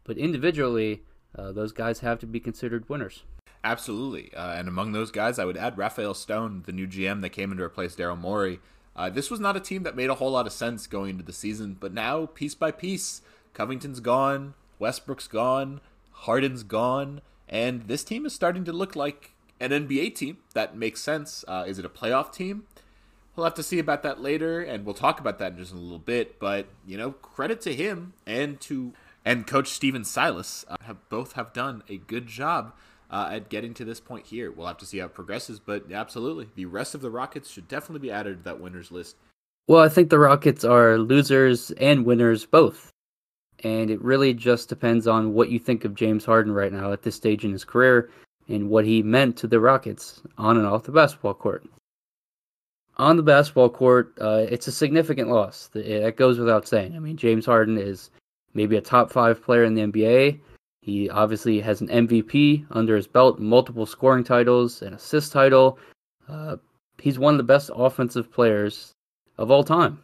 [0.05, 1.03] but individually,
[1.37, 3.23] uh, those guys have to be considered winners.
[3.65, 4.33] Absolutely.
[4.35, 7.51] Uh, and among those guys, I would add Rafael Stone, the new GM that came
[7.51, 8.61] in to replace Daryl Morey.
[8.95, 11.25] Uh, this was not a team that made a whole lot of sense going into
[11.25, 13.23] the season, but now, piece by piece,
[13.55, 15.81] Covington's gone, Westbrook's gone,
[16.13, 21.01] Harden's gone, and this team is starting to look like an NBA team that makes
[21.01, 21.45] sense.
[21.49, 22.65] Uh, is it a playoff team?
[23.37, 25.77] We'll have to see about that later, and we'll talk about that in just a
[25.77, 26.39] little bit.
[26.39, 28.93] But you know, credit to him and to
[29.25, 32.75] and Coach Stephen Silas uh, have both have done a good job
[33.11, 34.51] uh, at getting to this point here.
[34.51, 37.69] We'll have to see how it progresses, but absolutely, the rest of the Rockets should
[37.69, 39.17] definitely be added to that winners list.
[39.67, 42.91] Well, I think the Rockets are losers and winners both.
[43.63, 47.03] And it really just depends on what you think of James Harden right now at
[47.03, 48.11] this stage in his career
[48.49, 51.65] and what he meant to the Rockets on and off the basketball court.
[52.97, 55.69] On the basketball court, uh, it's a significant loss.
[55.73, 56.95] That goes without saying.
[56.95, 58.11] I mean, James Harden is
[58.55, 60.39] maybe a top five player in the NBA.
[60.81, 65.79] He obviously has an MVP under his belt, multiple scoring titles, an assist title.
[66.29, 66.57] Uh,
[66.99, 68.93] he's one of the best offensive players
[69.39, 70.01] of all time.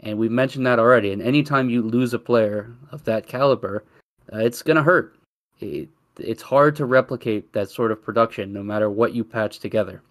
[0.00, 1.12] And we've mentioned that already.
[1.12, 3.84] And anytime you lose a player of that caliber,
[4.32, 5.14] uh, it's going to hurt.
[5.58, 10.02] It, it's hard to replicate that sort of production no matter what you patch together.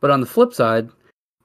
[0.00, 0.90] But on the flip side,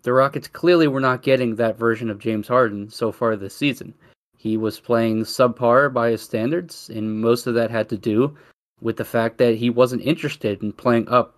[0.03, 3.93] the Rockets clearly were not getting that version of James Harden so far this season.
[4.37, 8.35] He was playing subpar by his standards, and most of that had to do
[8.81, 11.35] with the fact that he wasn't interested in playing up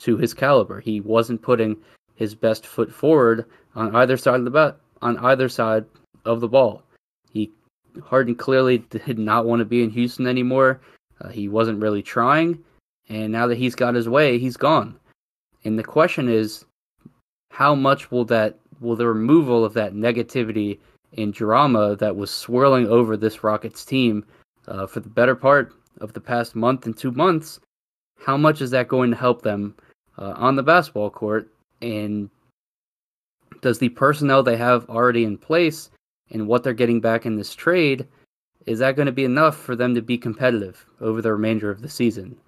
[0.00, 0.80] to his caliber.
[0.80, 1.76] He wasn't putting
[2.14, 5.86] his best foot forward on either side of the bet on either side
[6.26, 6.82] of the ball.
[7.32, 7.50] He
[8.04, 10.80] Harden clearly did not want to be in Houston anymore.
[11.20, 12.62] Uh, he wasn't really trying,
[13.08, 14.99] and now that he's got his way, he's gone.
[15.64, 16.64] And the question is,
[17.50, 20.78] how much will that will the removal of that negativity
[21.16, 24.24] and drama that was swirling over this Rockets team
[24.68, 27.60] uh, for the better part of the past month and two months,
[28.18, 29.74] how much is that going to help them
[30.18, 31.48] uh, on the basketball court
[31.82, 32.30] and
[33.60, 35.90] does the personnel they have already in place
[36.30, 38.06] and what they're getting back in this trade
[38.66, 41.82] is that going to be enough for them to be competitive over the remainder of
[41.82, 42.38] the season?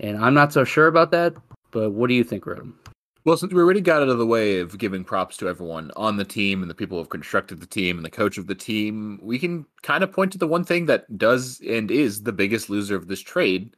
[0.00, 1.34] And I'm not so sure about that,
[1.70, 2.74] but what do you think, Rodham?
[3.24, 6.16] Well, since we already got out of the way of giving props to everyone on
[6.16, 8.54] the team and the people who have constructed the team and the coach of the
[8.54, 12.32] team, we can kind of point to the one thing that does and is the
[12.32, 13.76] biggest loser of this trade,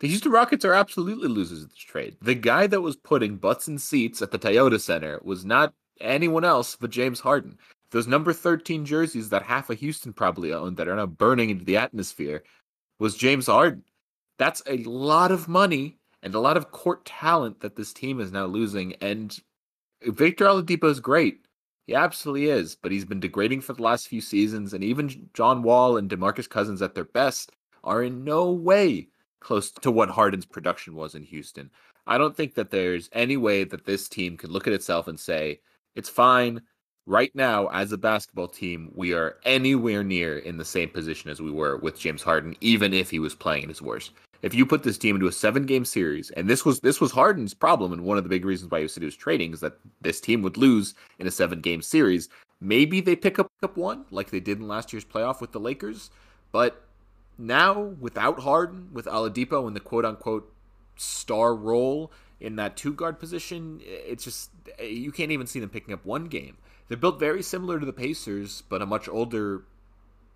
[0.00, 2.18] the Houston Rockets are absolutely losers of this trade.
[2.20, 6.44] The guy that was putting butts in seats at the Toyota Center was not anyone
[6.44, 7.56] else but James Harden.
[7.90, 11.64] Those number 13 jerseys that half of Houston probably owned that are now burning into
[11.64, 12.42] the atmosphere
[12.98, 13.84] was James Harden.
[14.36, 18.32] That's a lot of money and a lot of court talent that this team is
[18.32, 18.94] now losing.
[18.94, 19.38] And
[20.02, 21.46] Victor Oladipo is great.
[21.86, 24.72] He absolutely is, but he's been degrading for the last few seasons.
[24.72, 27.52] And even John Wall and DeMarcus Cousins at their best
[27.84, 29.08] are in no way
[29.40, 31.70] close to what Harden's production was in Houston.
[32.06, 35.20] I don't think that there's any way that this team could look at itself and
[35.20, 35.60] say,
[35.94, 36.62] it's fine.
[37.06, 41.42] Right now, as a basketball team, we are anywhere near in the same position as
[41.42, 44.12] we were with James Harden, even if he was playing at his worst.
[44.44, 47.12] If you put this team into a seven game series, and this was this was
[47.12, 49.60] Harden's problem, and one of the big reasons why he said he was trading is
[49.60, 52.28] that this team would lose in a seven game series.
[52.60, 55.60] Maybe they pick up, up one like they did in last year's playoff with the
[55.60, 56.10] Lakers,
[56.52, 56.84] but
[57.38, 60.52] now without Harden, with Oladipo in the quote unquote
[60.94, 65.94] star role in that two guard position, it's just you can't even see them picking
[65.94, 66.58] up one game.
[66.88, 69.64] They're built very similar to the Pacers, but a much older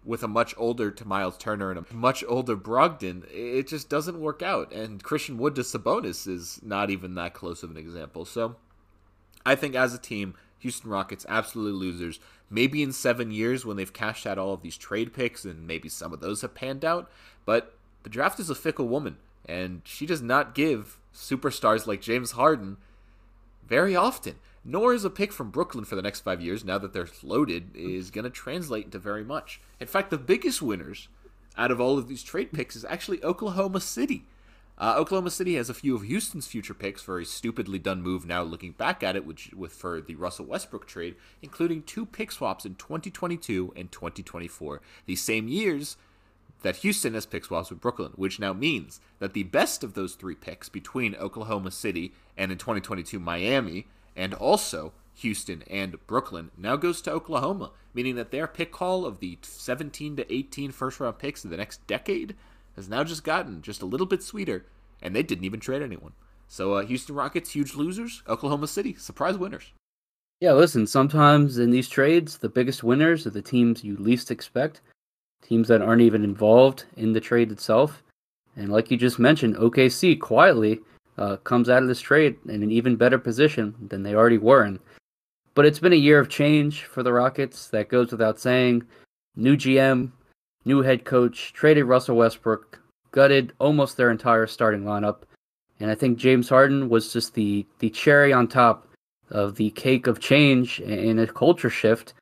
[0.09, 4.19] with a much older to Myles Turner and a much older Brogdon, it just doesn't
[4.19, 4.73] work out.
[4.73, 8.25] And Christian Wood to Sabonis is not even that close of an example.
[8.25, 8.57] So
[9.45, 12.21] I think as a team, Houston Rockets absolutely losers.
[12.49, 15.91] Maybe in seven years when they've cashed out all of these trade picks and maybe
[15.91, 17.11] some of those have panned out.
[17.45, 22.31] But the draft is a fickle woman, and she does not give superstars like James
[22.31, 22.79] Harden
[23.67, 24.37] very often.
[24.71, 27.71] Nor is a pick from Brooklyn for the next five years, now that they're loaded,
[27.75, 29.63] is going to translate into very much.
[29.81, 31.09] In fact, the biggest winners
[31.57, 34.27] out of all of these trade picks is actually Oklahoma City.
[34.77, 38.27] Uh, Oklahoma City has a few of Houston's future picks for a stupidly done move
[38.27, 42.31] now looking back at it, which with for the Russell Westbrook trade, including two pick
[42.31, 45.97] swaps in 2022 and 2024, the same years
[46.61, 50.15] that Houston has pick swaps with Brooklyn, which now means that the best of those
[50.15, 53.87] three picks between Oklahoma City and in 2022 Miami,
[54.19, 59.21] and also Houston and Brooklyn, now goes to Oklahoma, meaning that their pick haul of
[59.21, 62.35] the 17 to 18 first round picks in the next decade
[62.77, 64.67] has now just gotten just a little bit sweeter,
[65.01, 66.13] and they didn't even trade anyone.
[66.49, 68.23] So uh, Houston Rockets, huge losers.
[68.29, 69.73] Oklahoma City, surprise winners.
[70.41, 74.81] Yeah, listen, sometimes in these trades, the biggest winners are the teams you least expect,
[75.43, 78.03] teams that aren't even involved in the trade itself.
[78.57, 80.81] And like you just mentioned, OKC quietly
[81.19, 84.65] uh, comes out of this trade in an even better position than they already were
[84.65, 84.79] in.
[85.55, 87.69] But it's been a year of change for the Rockets.
[87.69, 88.85] That goes without saying.
[89.37, 90.13] New GM,
[90.65, 92.81] new head coach, traded Russell Westbrook,
[93.13, 95.23] gutted almost their entire starting lineup.
[95.81, 98.89] And I think James Harden was just the, the cherry on top
[99.31, 102.15] of the cake of change in a culture shift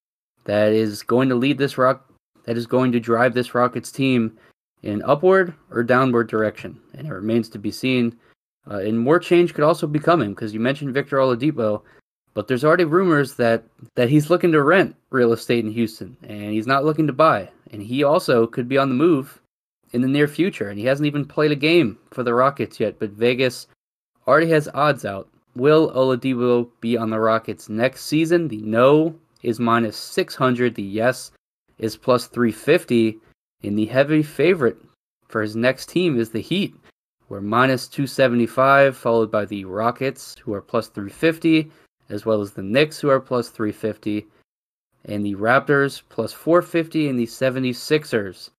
[0.45, 2.07] that is going to lead this rock
[2.47, 4.39] that is going to drive this Rockets team
[4.83, 8.17] in upward or downward direction, and it remains to be seen.
[8.69, 11.83] Uh, and more change could also be coming because you mentioned Victor Oladipo,
[12.35, 13.65] but there's already rumors that
[13.95, 17.49] that he's looking to rent real estate in Houston, and he's not looking to buy.
[17.71, 19.41] And he also could be on the move
[19.93, 22.99] in the near future, and he hasn't even played a game for the Rockets yet.
[22.99, 23.67] But Vegas
[24.27, 25.29] already has odds out.
[25.55, 28.49] Will Oladipo be on the Rockets next season?
[28.49, 30.75] The no is minus 600.
[30.75, 31.31] The yes
[31.79, 33.19] is plus 350.
[33.63, 34.77] And the heavy favorite
[35.29, 36.75] for his next team is the Heat,
[37.29, 41.71] who are minus 275, followed by the Rockets, who are plus 350,
[42.09, 44.27] as well as the Knicks, who are plus 350,
[45.07, 48.51] and the Raptors plus 450, and the 76ers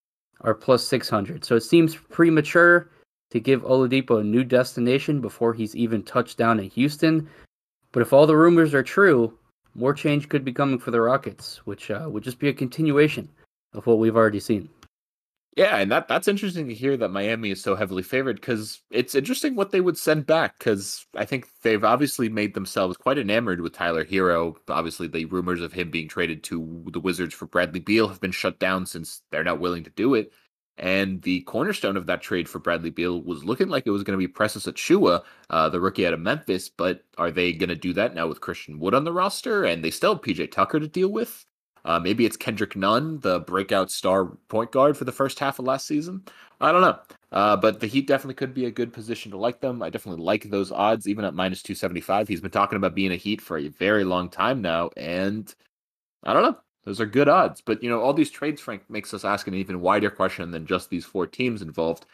[0.42, 1.46] are plus 600.
[1.46, 2.90] So it seems premature
[3.32, 7.30] to give Oladipo a new destination before he's even touched down in Houston.
[7.92, 9.38] But if all the rumors are true,
[9.76, 13.30] more change could be coming for the Rockets, which uh, would just be a continuation
[13.74, 14.70] of what we've already seen.
[15.58, 19.16] Yeah, and that that's interesting to hear that Miami is so heavily favored because it's
[19.16, 23.62] interesting what they would send back because I think they've obviously made themselves quite enamored
[23.62, 24.56] with Tyler Herro.
[24.70, 28.32] Obviously, the rumors of him being traded to the Wizards for Bradley Beal have been
[28.32, 30.32] shut down since they're not willing to do it.
[30.78, 34.14] And the cornerstone of that trade for Bradley Beal was looking like it was going
[34.14, 36.70] to be Precious Achiuwa, uh, the rookie out of Memphis.
[36.70, 39.64] But are they going to do that now with Christian Wood on the roster?
[39.66, 41.47] And they still have PJ Tucker to deal with.
[41.88, 45.66] Uh, maybe it's Kendrick Nunn, the breakout star point guard for the first half of
[45.66, 46.22] last season.
[46.60, 47.00] I don't know.
[47.32, 49.82] Uh, but the Heat definitely could be a good position to like them.
[49.82, 52.28] I definitely like those odds, even at minus 275.
[52.28, 54.90] He's been talking about being a Heat for a very long time now.
[54.98, 55.54] And
[56.24, 56.58] I don't know.
[56.84, 57.62] Those are good odds.
[57.62, 60.66] But, you know, all these trades, Frank, makes us ask an even wider question than
[60.66, 62.06] just these four teams involved.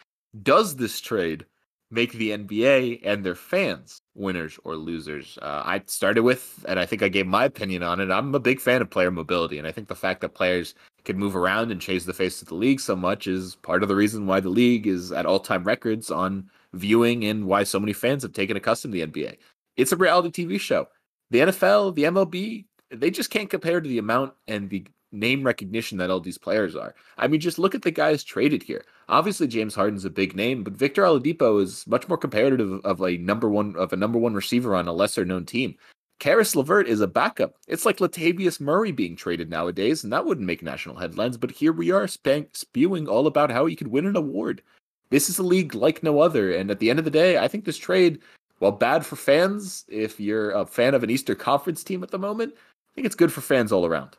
[0.43, 1.45] Does this trade
[1.93, 5.37] make the NBA and their fans winners or losers.
[5.41, 8.09] Uh, I started with, and I think I gave my opinion on it.
[8.09, 10.73] I'm a big fan of player mobility, and I think the fact that players
[11.05, 13.89] can move around and change the face of the league so much is part of
[13.89, 17.79] the reason why the league is at all time records on viewing and why so
[17.79, 19.37] many fans have taken accustomed to the NBA.
[19.77, 20.87] It's a reality TV show.
[21.29, 25.99] The NFL, the MLB, they just can't compare to the amount and the name recognition
[25.99, 26.95] that all these players are.
[27.17, 28.83] I mean, just look at the guys traded here.
[29.10, 33.18] Obviously, James Harden's a big name, but Victor Oladipo is much more competitive of a
[33.18, 35.76] number one of a number one receiver on a lesser known team.
[36.20, 37.56] Caris LeVert is a backup.
[37.68, 41.38] It's like Latavius Murray being traded nowadays, and that wouldn't make national headlines.
[41.38, 44.62] But here we are spank, spewing all about how he could win an award.
[45.10, 47.47] This is a league like no other, and at the end of the day, I
[47.47, 48.20] think this trade,
[48.60, 52.18] while bad for fans, if you're a fan of an Eastern Conference team at the
[52.18, 54.18] moment, I think it's good for fans all around.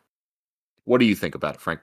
[0.85, 1.80] What do you think about it, Frank?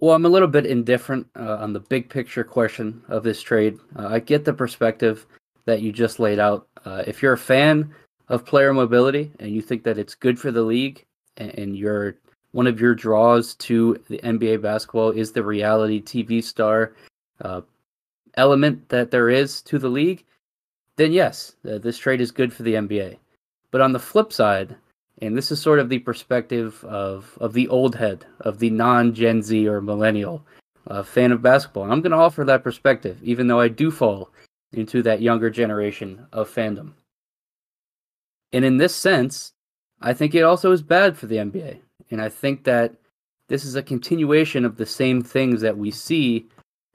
[0.00, 3.78] Well, I'm a little bit indifferent uh, on the big picture question of this trade.
[3.94, 5.26] Uh, I get the perspective
[5.66, 6.66] that you just laid out.
[6.86, 7.94] Uh, if you're a fan
[8.28, 11.04] of player mobility and you think that it's good for the league,
[11.36, 12.16] and, and you're
[12.52, 16.94] one of your draws to the NBA basketball is the reality TV star
[17.42, 17.60] uh,
[18.34, 20.24] element that there is to the league,
[20.96, 23.18] then yes, uh, this trade is good for the NBA.
[23.70, 24.76] But on the flip side,
[25.20, 29.14] and this is sort of the perspective of of the old head of the non
[29.14, 30.44] Gen Z or millennial
[30.86, 31.84] uh, fan of basketball.
[31.84, 34.30] And I'm going to offer that perspective, even though I do fall
[34.72, 36.92] into that younger generation of fandom.
[38.52, 39.52] And in this sense,
[40.00, 41.78] I think it also is bad for the NBA.
[42.10, 42.94] And I think that
[43.48, 46.46] this is a continuation of the same things that we see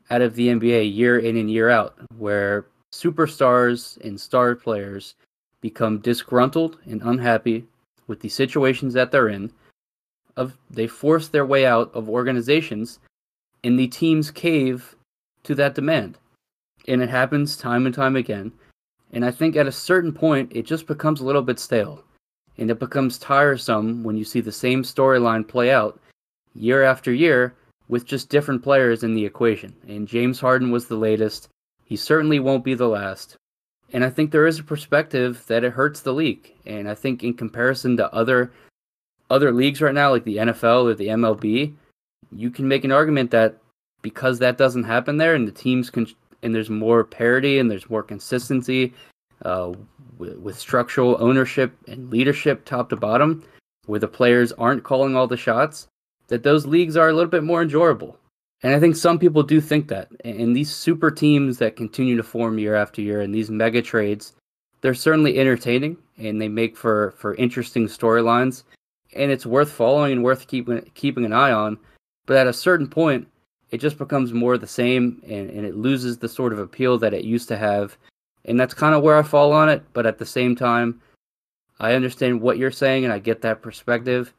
[0.10, 5.16] out of the NBA year in and year out, where superstars and star players
[5.62, 7.66] become disgruntled and unhappy
[8.08, 9.52] with the situations that they're in
[10.38, 13.00] of they force their way out of organizations
[13.64, 14.96] and the teams cave
[15.44, 16.18] to that demand.
[16.88, 18.52] And it happens time and time again.
[19.12, 22.04] And i think at a certain point it just becomes a little bit stale.
[22.58, 26.00] And it becomes tiresome when you see the same storyline play out
[26.54, 27.56] year after year
[27.88, 29.76] with just different players in the equation.
[29.88, 31.50] And james harden was the latest.
[31.86, 33.38] He certainly won't be the last
[33.94, 36.54] and I think there is a perspective that it hurts the league.
[36.66, 38.52] And I think in comparison to other
[39.30, 41.74] other leagues right now, like the NFL or the MLB,
[42.32, 43.58] you can make an argument that
[44.02, 46.06] because that doesn't happen there, and the teams can,
[46.44, 48.94] and there's more parity and there's more consistency
[49.44, 49.74] uh,
[50.20, 53.44] with, with structural ownership and leadership, top to bottom,
[53.88, 55.88] where the players aren't calling all the shots,
[56.28, 58.16] that those leagues are a little bit more enjoyable.
[58.66, 60.10] And I think some people do think that.
[60.26, 64.34] And these super teams that continue to form year after year and these mega trades,
[64.82, 68.64] they're certainly entertaining and they make for, for interesting storylines.
[69.16, 71.78] And it's worth following and worth keeping keeping an eye on.
[72.26, 73.28] But at a certain point,
[73.70, 77.14] it just becomes more the same and, and it loses the sort of appeal that
[77.14, 77.96] it used to have.
[78.46, 79.84] And that's kind of where I fall on it.
[79.94, 81.00] But at the same time,
[81.80, 84.34] I understand what you're saying and I get that perspective.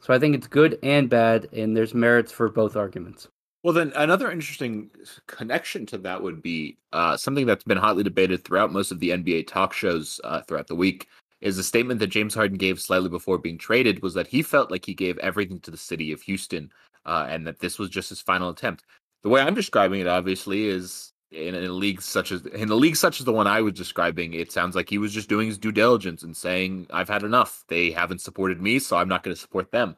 [0.00, 3.28] So I think it's good and bad, and there's merits for both arguments.
[3.62, 4.90] Well, then another interesting
[5.26, 9.10] connection to that would be uh, something that's been hotly debated throughout most of the
[9.10, 11.08] NBA talk shows uh, throughout the week.
[11.42, 14.70] Is a statement that James Harden gave slightly before being traded was that he felt
[14.70, 16.72] like he gave everything to the city of Houston,
[17.04, 18.84] uh, and that this was just his final attempt.
[19.22, 22.96] The way I'm describing it, obviously, is in a league such as in a league
[22.96, 25.58] such as the one I was describing, it sounds like he was just doing his
[25.58, 27.64] due diligence and saying, "I've had enough.
[27.68, 29.96] They haven't supported me, so I'm not going to support them."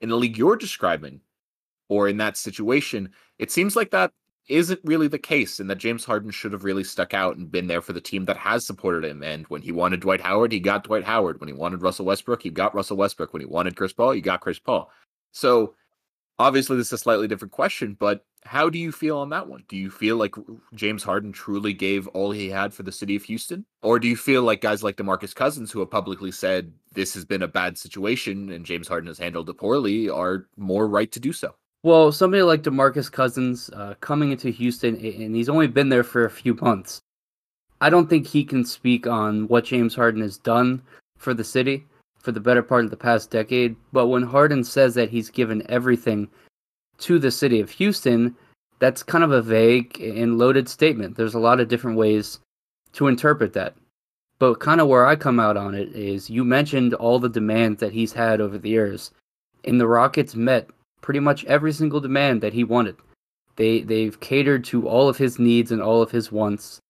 [0.00, 1.20] In the league you're describing,
[1.90, 4.12] or in that situation, it seems like that
[4.48, 7.66] isn't really the case, and that James Harden should have really stuck out and been
[7.66, 9.22] there for the team that has supported him.
[9.22, 11.40] And when he wanted Dwight Howard, he got Dwight Howard.
[11.40, 13.32] When he wanted Russell Westbrook, he got Russell Westbrook.
[13.32, 14.90] When he wanted Chris Paul, he got Chris Paul.
[15.32, 15.74] So
[16.38, 19.64] obviously, this is a slightly different question, but how do you feel on that one?
[19.68, 20.34] Do you feel like
[20.74, 23.66] James Harden truly gave all he had for the city of Houston?
[23.82, 27.24] Or do you feel like guys like DeMarcus Cousins, who have publicly said this has
[27.24, 31.20] been a bad situation and James Harden has handled it poorly, are more right to
[31.20, 31.54] do so?
[31.82, 36.24] Well, somebody like DeMarcus Cousins uh, coming into Houston, and he's only been there for
[36.24, 37.00] a few months.
[37.80, 40.82] I don't think he can speak on what James Harden has done
[41.16, 41.86] for the city
[42.18, 43.74] for the better part of the past decade.
[43.92, 46.28] But when Harden says that he's given everything
[46.98, 48.36] to the city of Houston,
[48.78, 51.16] that's kind of a vague and loaded statement.
[51.16, 52.40] There's a lot of different ways
[52.92, 53.74] to interpret that.
[54.38, 57.80] But kind of where I come out on it is you mentioned all the demands
[57.80, 59.10] that he's had over the years,
[59.64, 60.68] and the Rockets met
[61.00, 62.96] pretty much every single demand that he wanted.
[63.56, 66.80] They they've catered to all of his needs and all of his wants.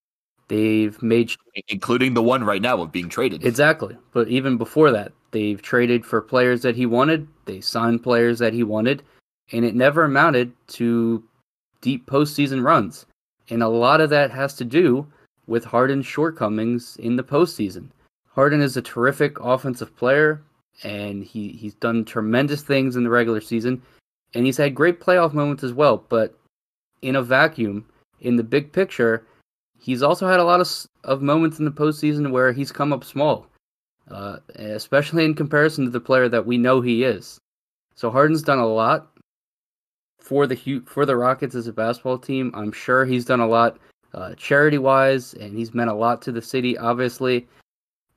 [0.48, 1.32] They've made
[1.68, 3.44] including the one right now of being traded.
[3.44, 3.96] Exactly.
[4.12, 8.52] But even before that, they've traded for players that he wanted, they signed players that
[8.52, 9.02] he wanted,
[9.52, 11.22] and it never amounted to
[11.80, 13.06] deep postseason runs.
[13.48, 15.06] And a lot of that has to do
[15.46, 17.88] with Harden's shortcomings in the postseason.
[18.28, 20.40] Harden is a terrific offensive player,
[20.84, 23.82] and he, he's done tremendous things in the regular season,
[24.34, 26.04] and he's had great playoff moments as well.
[26.08, 26.38] But
[27.02, 27.86] in a vacuum,
[28.20, 29.26] in the big picture,
[29.78, 30.68] he's also had a lot of,
[31.04, 33.46] of moments in the postseason where he's come up small,
[34.10, 37.38] uh, especially in comparison to the player that we know he is.
[37.94, 39.10] So Harden's done a lot,
[40.20, 42.52] for the for the Rockets as a basketball team.
[42.54, 43.78] I'm sure he's done a lot
[44.14, 47.48] uh, charity wise, and he's meant a lot to the city, obviously.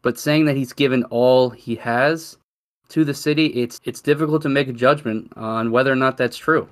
[0.01, 2.37] But saying that he's given all he has
[2.93, 6.37] to the city, it's it's difficult to make a judgment on whether or not that's
[6.37, 6.67] true.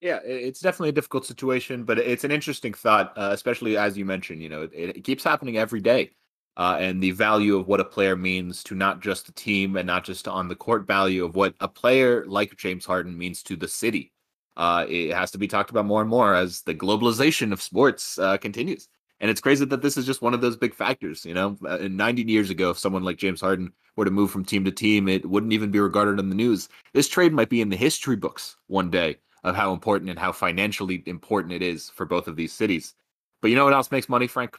[0.00, 4.04] Yeah, it's definitely a difficult situation, but it's an interesting thought, uh, especially as you
[4.04, 4.42] mentioned.
[4.42, 6.10] You know, it, it keeps happening every day,
[6.56, 9.86] uh, and the value of what a player means to not just the team and
[9.86, 13.56] not just on the court value of what a player like James Harden means to
[13.56, 14.12] the city
[14.56, 18.18] uh, it has to be talked about more and more as the globalization of sports
[18.18, 18.88] uh, continues.
[19.20, 21.24] And it's crazy that this is just one of those big factors.
[21.24, 24.44] You know, uh, 90 years ago, if someone like James Harden were to move from
[24.44, 26.68] team to team, it wouldn't even be regarded in the news.
[26.92, 30.32] This trade might be in the history books one day of how important and how
[30.32, 32.94] financially important it is for both of these cities.
[33.40, 34.58] But you know what else makes money, Frank?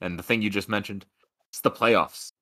[0.00, 1.06] And the thing you just mentioned?
[1.50, 2.32] It's the playoffs.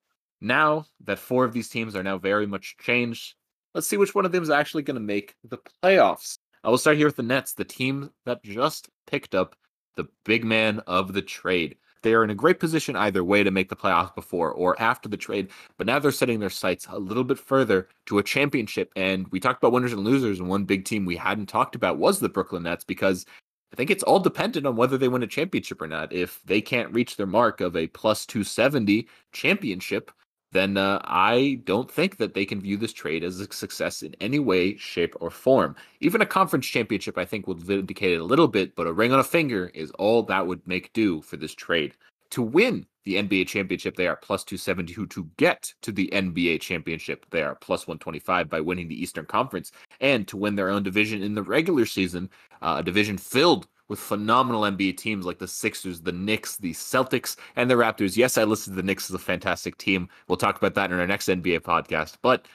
[0.41, 3.35] Now that four of these teams are now very much changed,
[3.75, 6.39] let's see which one of them is actually going to make the playoffs.
[6.65, 9.55] I will start here with the Nets, the team that just picked up
[9.97, 11.77] the big man of the trade.
[12.03, 15.09] They are in a great position either way to make the playoffs before or after
[15.09, 18.93] the trade, but now they're setting their sights a little bit further to a championship.
[18.95, 21.99] And we talked about winners and losers, and one big team we hadn't talked about
[21.99, 23.27] was the Brooklyn Nets because
[23.73, 26.13] I think it's all dependent on whether they win a championship or not.
[26.13, 30.13] If they can't reach their mark of a plus 270 championship,
[30.57, 34.15] then uh, I don't think that they can view this trade as a success in
[34.21, 35.77] any way, shape, or form.
[36.01, 39.13] Even a conference championship, I think, would vindicate it a little bit, but a ring
[39.13, 41.95] on a finger is all that would make do for this trade.
[42.31, 45.07] To win the NBA championship, they are plus 272.
[45.07, 49.71] To get to the NBA championship, they are plus 125 by winning the Eastern Conference.
[50.01, 52.29] And to win their own division in the regular season,
[52.63, 57.37] uh, a division filled with phenomenal NBA teams like the Sixers, the Knicks, the Celtics,
[57.55, 58.17] and the Raptors.
[58.17, 60.09] Yes, I listed the Knicks as a fantastic team.
[60.29, 62.17] We'll talk about that in our next NBA podcast.
[62.23, 62.47] But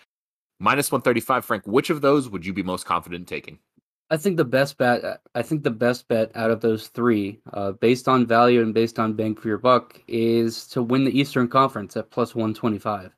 [0.60, 3.60] minus 135, Frank, which of those would you be most confident in taking?
[4.12, 5.22] I think the best bet.
[5.36, 9.00] I think the best bet out of those three, uh, based on value and based
[9.00, 12.78] on bang for your buck, is to win the Eastern Conference at plus one twenty
[12.78, 13.16] five.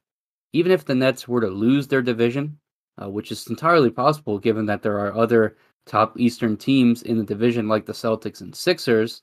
[0.53, 2.59] Even if the Nets were to lose their division,
[3.01, 7.23] uh, which is entirely possible given that there are other top Eastern teams in the
[7.23, 9.21] division like the Celtics and Sixers,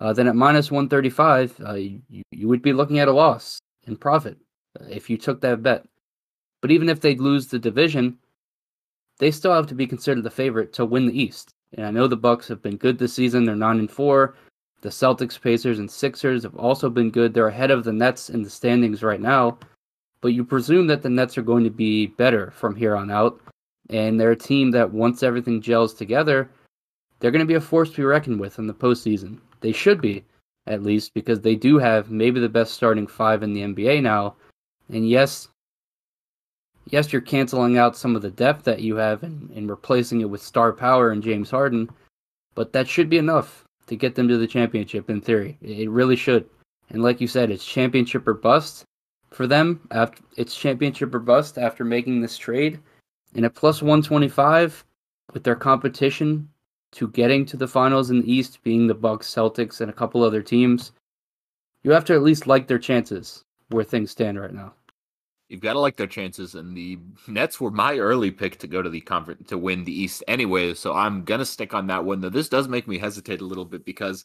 [0.00, 3.96] uh, then at minus 135, uh, you, you would be looking at a loss in
[3.96, 4.38] profit
[4.80, 5.86] uh, if you took that bet.
[6.62, 8.18] But even if they lose the division,
[9.18, 11.50] they still have to be considered the favorite to win the East.
[11.76, 14.34] And I know the Bucks have been good this season; they're nine and four.
[14.82, 17.34] The Celtics, Pacers, and Sixers have also been good.
[17.34, 19.58] They're ahead of the Nets in the standings right now.
[20.22, 23.40] But you presume that the Nets are going to be better from here on out
[23.90, 26.48] and they're a team that once everything gels together,
[27.18, 29.38] they're going to be a force to be reckoned with in the postseason.
[29.60, 30.24] They should be,
[30.66, 34.36] at least, because they do have maybe the best starting five in the NBA now.
[34.88, 35.48] And yes,
[36.86, 40.30] yes, you're canceling out some of the depth that you have and, and replacing it
[40.30, 41.90] with star power and James Harden,
[42.54, 45.58] but that should be enough to get them to the championship in theory.
[45.60, 46.48] It really should.
[46.90, 48.84] And like you said, it's championship or bust
[49.30, 49.80] for them.
[49.90, 52.80] After it's championship or bust after making this trade,
[53.34, 54.84] and at plus 125
[55.32, 56.48] with their competition
[56.92, 60.22] to getting to the finals in the East, being the Bucks, Celtics, and a couple
[60.22, 60.92] other teams,
[61.82, 64.72] you have to at least like their chances where things stand right now.
[65.48, 68.82] You've got to like their chances, and the Nets were my early pick to go
[68.82, 70.74] to the conference to win the East anyway.
[70.74, 72.20] So I'm gonna stick on that one.
[72.20, 74.24] Though this does make me hesitate a little bit because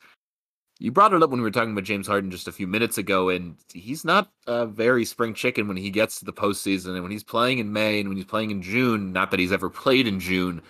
[0.80, 2.98] you brought it up when we were talking about James Harden just a few minutes
[2.98, 7.02] ago, and he's not a very spring chicken when he gets to the postseason and
[7.02, 9.14] when he's playing in May and when he's playing in June.
[9.14, 10.62] Not that he's ever played in June.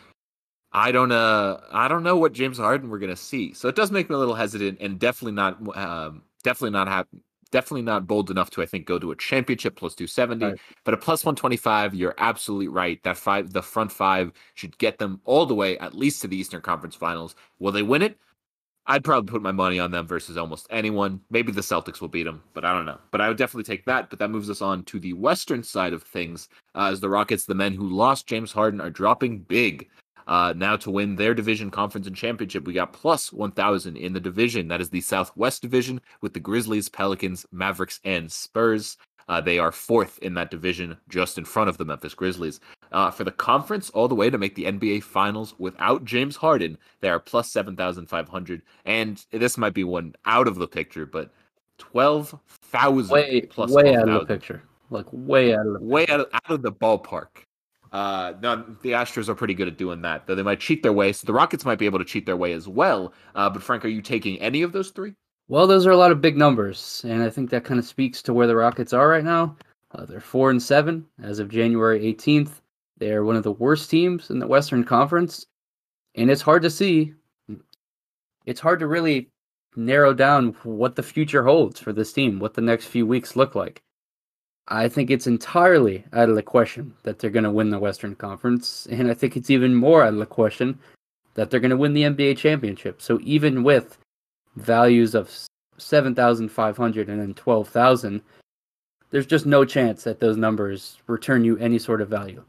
[0.72, 3.54] I don't uh I don't know what James Harden we're gonna see.
[3.54, 7.22] So it does make me a little hesitant and definitely not um definitely not happy
[7.52, 10.60] definitely not bold enough to I think go to a championship plus 270 right.
[10.84, 15.22] but a plus 125 you're absolutely right that five the front five should get them
[15.24, 18.18] all the way at least to the Eastern Conference Finals will they win it
[18.88, 22.24] I'd probably put my money on them versus almost anyone maybe the Celtics will beat
[22.24, 24.62] them but I don't know but I would definitely take that but that moves us
[24.62, 28.28] on to the western side of things uh, as the Rockets the men who lost
[28.28, 29.90] James Harden are dropping big
[30.28, 32.66] uh, now to win their division conference and championship.
[32.66, 34.68] We got plus 1,000 in the division.
[34.68, 38.98] That is the Southwest Division with the Grizzlies, Pelicans, Mavericks, and Spurs.
[39.28, 42.60] Uh, they are fourth in that division, just in front of the Memphis Grizzlies.
[42.92, 46.78] Uh, for the conference, all the way to make the NBA Finals without James Harden,
[47.02, 48.62] they are plus 7,500.
[48.86, 51.32] And this might be one out of the picture, but
[51.80, 54.64] 12,000 way, plus way 12, out of the picture.
[54.92, 57.28] Like way out of the way out of, out of the ballpark.
[57.92, 60.94] Uh, no, the Astros are pretty good at doing that, though they might cheat their
[60.94, 61.14] way.
[61.14, 63.14] So the Rockets might be able to cheat their way as well.
[63.34, 65.16] Uh, but Frank, are you taking any of those three?
[65.48, 68.24] Well, those are a lot of big numbers, and I think that kind of speaks
[68.24, 69.56] to where the Rockets are right now.
[69.92, 72.62] Uh, they're four and seven as of January 18th.
[72.98, 75.46] They are one of the worst teams in the Western Conference,
[76.16, 77.14] and it's hard to see.
[78.48, 79.30] It's hard to really
[79.76, 83.54] narrow down what the future holds for this team, what the next few weeks look
[83.54, 83.84] like.
[84.68, 88.16] I think it's entirely out of the question that they're going to win the Western
[88.16, 90.80] Conference, and I think it's even more out of the question
[91.36, 93.00] that they're going to win the NBA championship.
[93.00, 94.00] So even with
[94.56, 95.32] values of
[95.78, 98.22] 7,500 and then 12,000,
[99.12, 102.44] there's just no chance that those numbers return you any sort of value.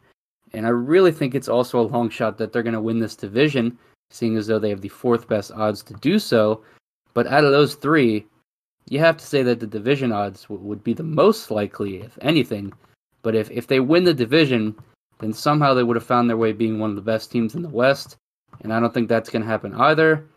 [0.52, 3.16] And I really think it's also a long shot that they're going to win this
[3.16, 3.78] division,
[4.10, 6.62] seeing as though they have the fourth best odds to do so.
[7.14, 8.26] But out of those three,
[8.88, 12.18] you have to say that the division odds w- would be the most likely, if
[12.22, 12.72] anything.
[13.22, 14.76] But if, if they win the division,
[15.18, 17.62] then somehow they would have found their way being one of the best teams in
[17.62, 18.16] the West.
[18.60, 20.28] And I don't think that's going to happen either.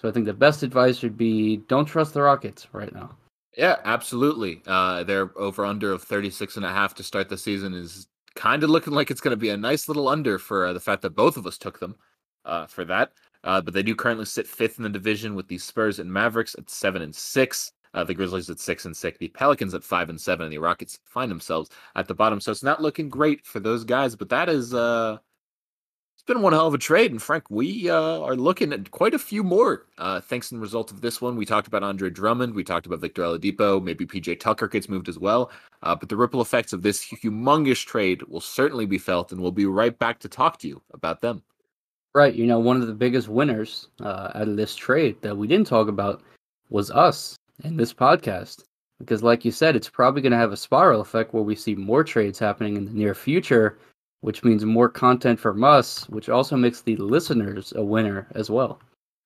[0.00, 3.10] So I think the best advice would be don't trust the Rockets right now.
[3.56, 4.62] Yeah, absolutely.
[4.66, 8.62] Uh, their over under of 36 and a half to start the season is kind
[8.62, 11.02] of looking like it's going to be a nice little under for uh, the fact
[11.02, 11.96] that both of us took them
[12.44, 13.10] uh, for that.
[13.42, 16.54] Uh, but they do currently sit fifth in the division with the Spurs and Mavericks
[16.56, 17.72] at seven and six.
[17.94, 20.58] Uh, the Grizzlies at six and six, the Pelicans at five and seven, and the
[20.58, 22.40] Rockets find themselves at the bottom.
[22.40, 25.18] So it's not looking great for those guys, but that is uh
[26.28, 27.10] been one hell of a trade.
[27.10, 29.86] And Frank, we uh, are looking at quite a few more.
[29.96, 31.34] Uh, thanks in the result of this one.
[31.34, 35.08] We talked about Andre Drummond, we talked about Victor Oladipo, maybe PJ Tucker gets moved
[35.08, 35.50] as well.
[35.82, 39.50] Uh, but the ripple effects of this humongous trade will certainly be felt, and we'll
[39.50, 41.42] be right back to talk to you about them.
[42.14, 42.34] Right.
[42.34, 45.66] You know, one of the biggest winners uh, out of this trade that we didn't
[45.66, 46.22] talk about
[46.68, 48.64] was us in this podcast.
[48.98, 51.74] Because, like you said, it's probably going to have a spiral effect where we see
[51.74, 53.78] more trades happening in the near future,
[54.20, 58.80] which means more content from us, which also makes the listeners a winner as well.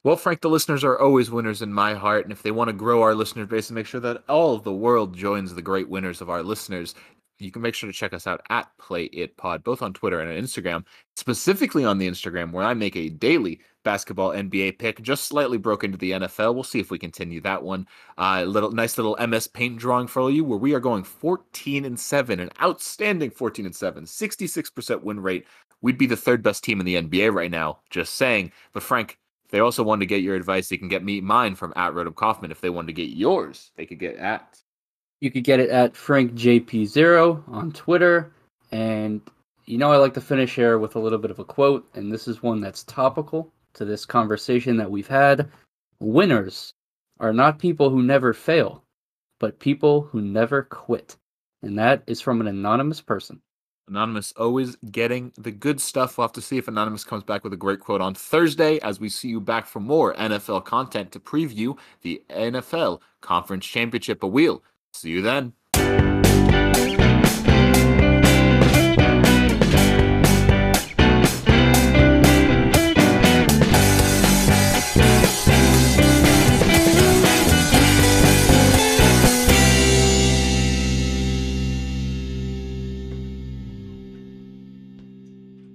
[0.05, 2.24] Well, Frank, the listeners are always winners in my heart.
[2.24, 4.64] And if they want to grow our listener base and make sure that all of
[4.64, 6.97] the world joins the great winners of our listeners,
[7.38, 10.20] you can make sure to check us out at Play It Pod, both on Twitter
[10.20, 10.84] and on Instagram.
[11.16, 15.85] Specifically on the Instagram, where I make a daily basketball NBA pick, just slightly broke
[15.85, 16.55] into the NFL.
[16.55, 17.87] We'll see if we continue that one.
[18.18, 21.99] Uh, little nice little MS Paint drawing for you, where we are going 14 and
[21.99, 25.47] seven, an outstanding 14 and seven, 66% win rate.
[25.80, 27.80] We'd be the third best team in the NBA right now.
[27.91, 28.53] Just saying.
[28.72, 29.18] But Frank,
[29.51, 30.68] they also want to get your advice.
[30.68, 32.51] They can get me mine from at Rodham Kaufman.
[32.51, 34.59] If they wanted to get yours, they could get at
[35.20, 38.33] you could get it at FrankJP0 on Twitter.
[38.72, 39.20] And
[39.66, 42.12] you know, I like to finish here with a little bit of a quote, and
[42.12, 45.51] this is one that's topical to this conversation that we've had.
[46.01, 46.75] Winners
[47.20, 48.85] are not people who never fail,
[49.39, 51.16] but people who never quit.
[51.62, 53.41] And that is from an anonymous person.
[53.89, 56.16] Anonymous always getting the good stuff.
[56.16, 59.01] We'll have to see if Anonymous comes back with a great quote on Thursday as
[59.01, 64.20] we see you back for more NFL content to preview the NFL Conference Championship.
[64.20, 64.62] But we'll
[64.93, 65.53] see you then.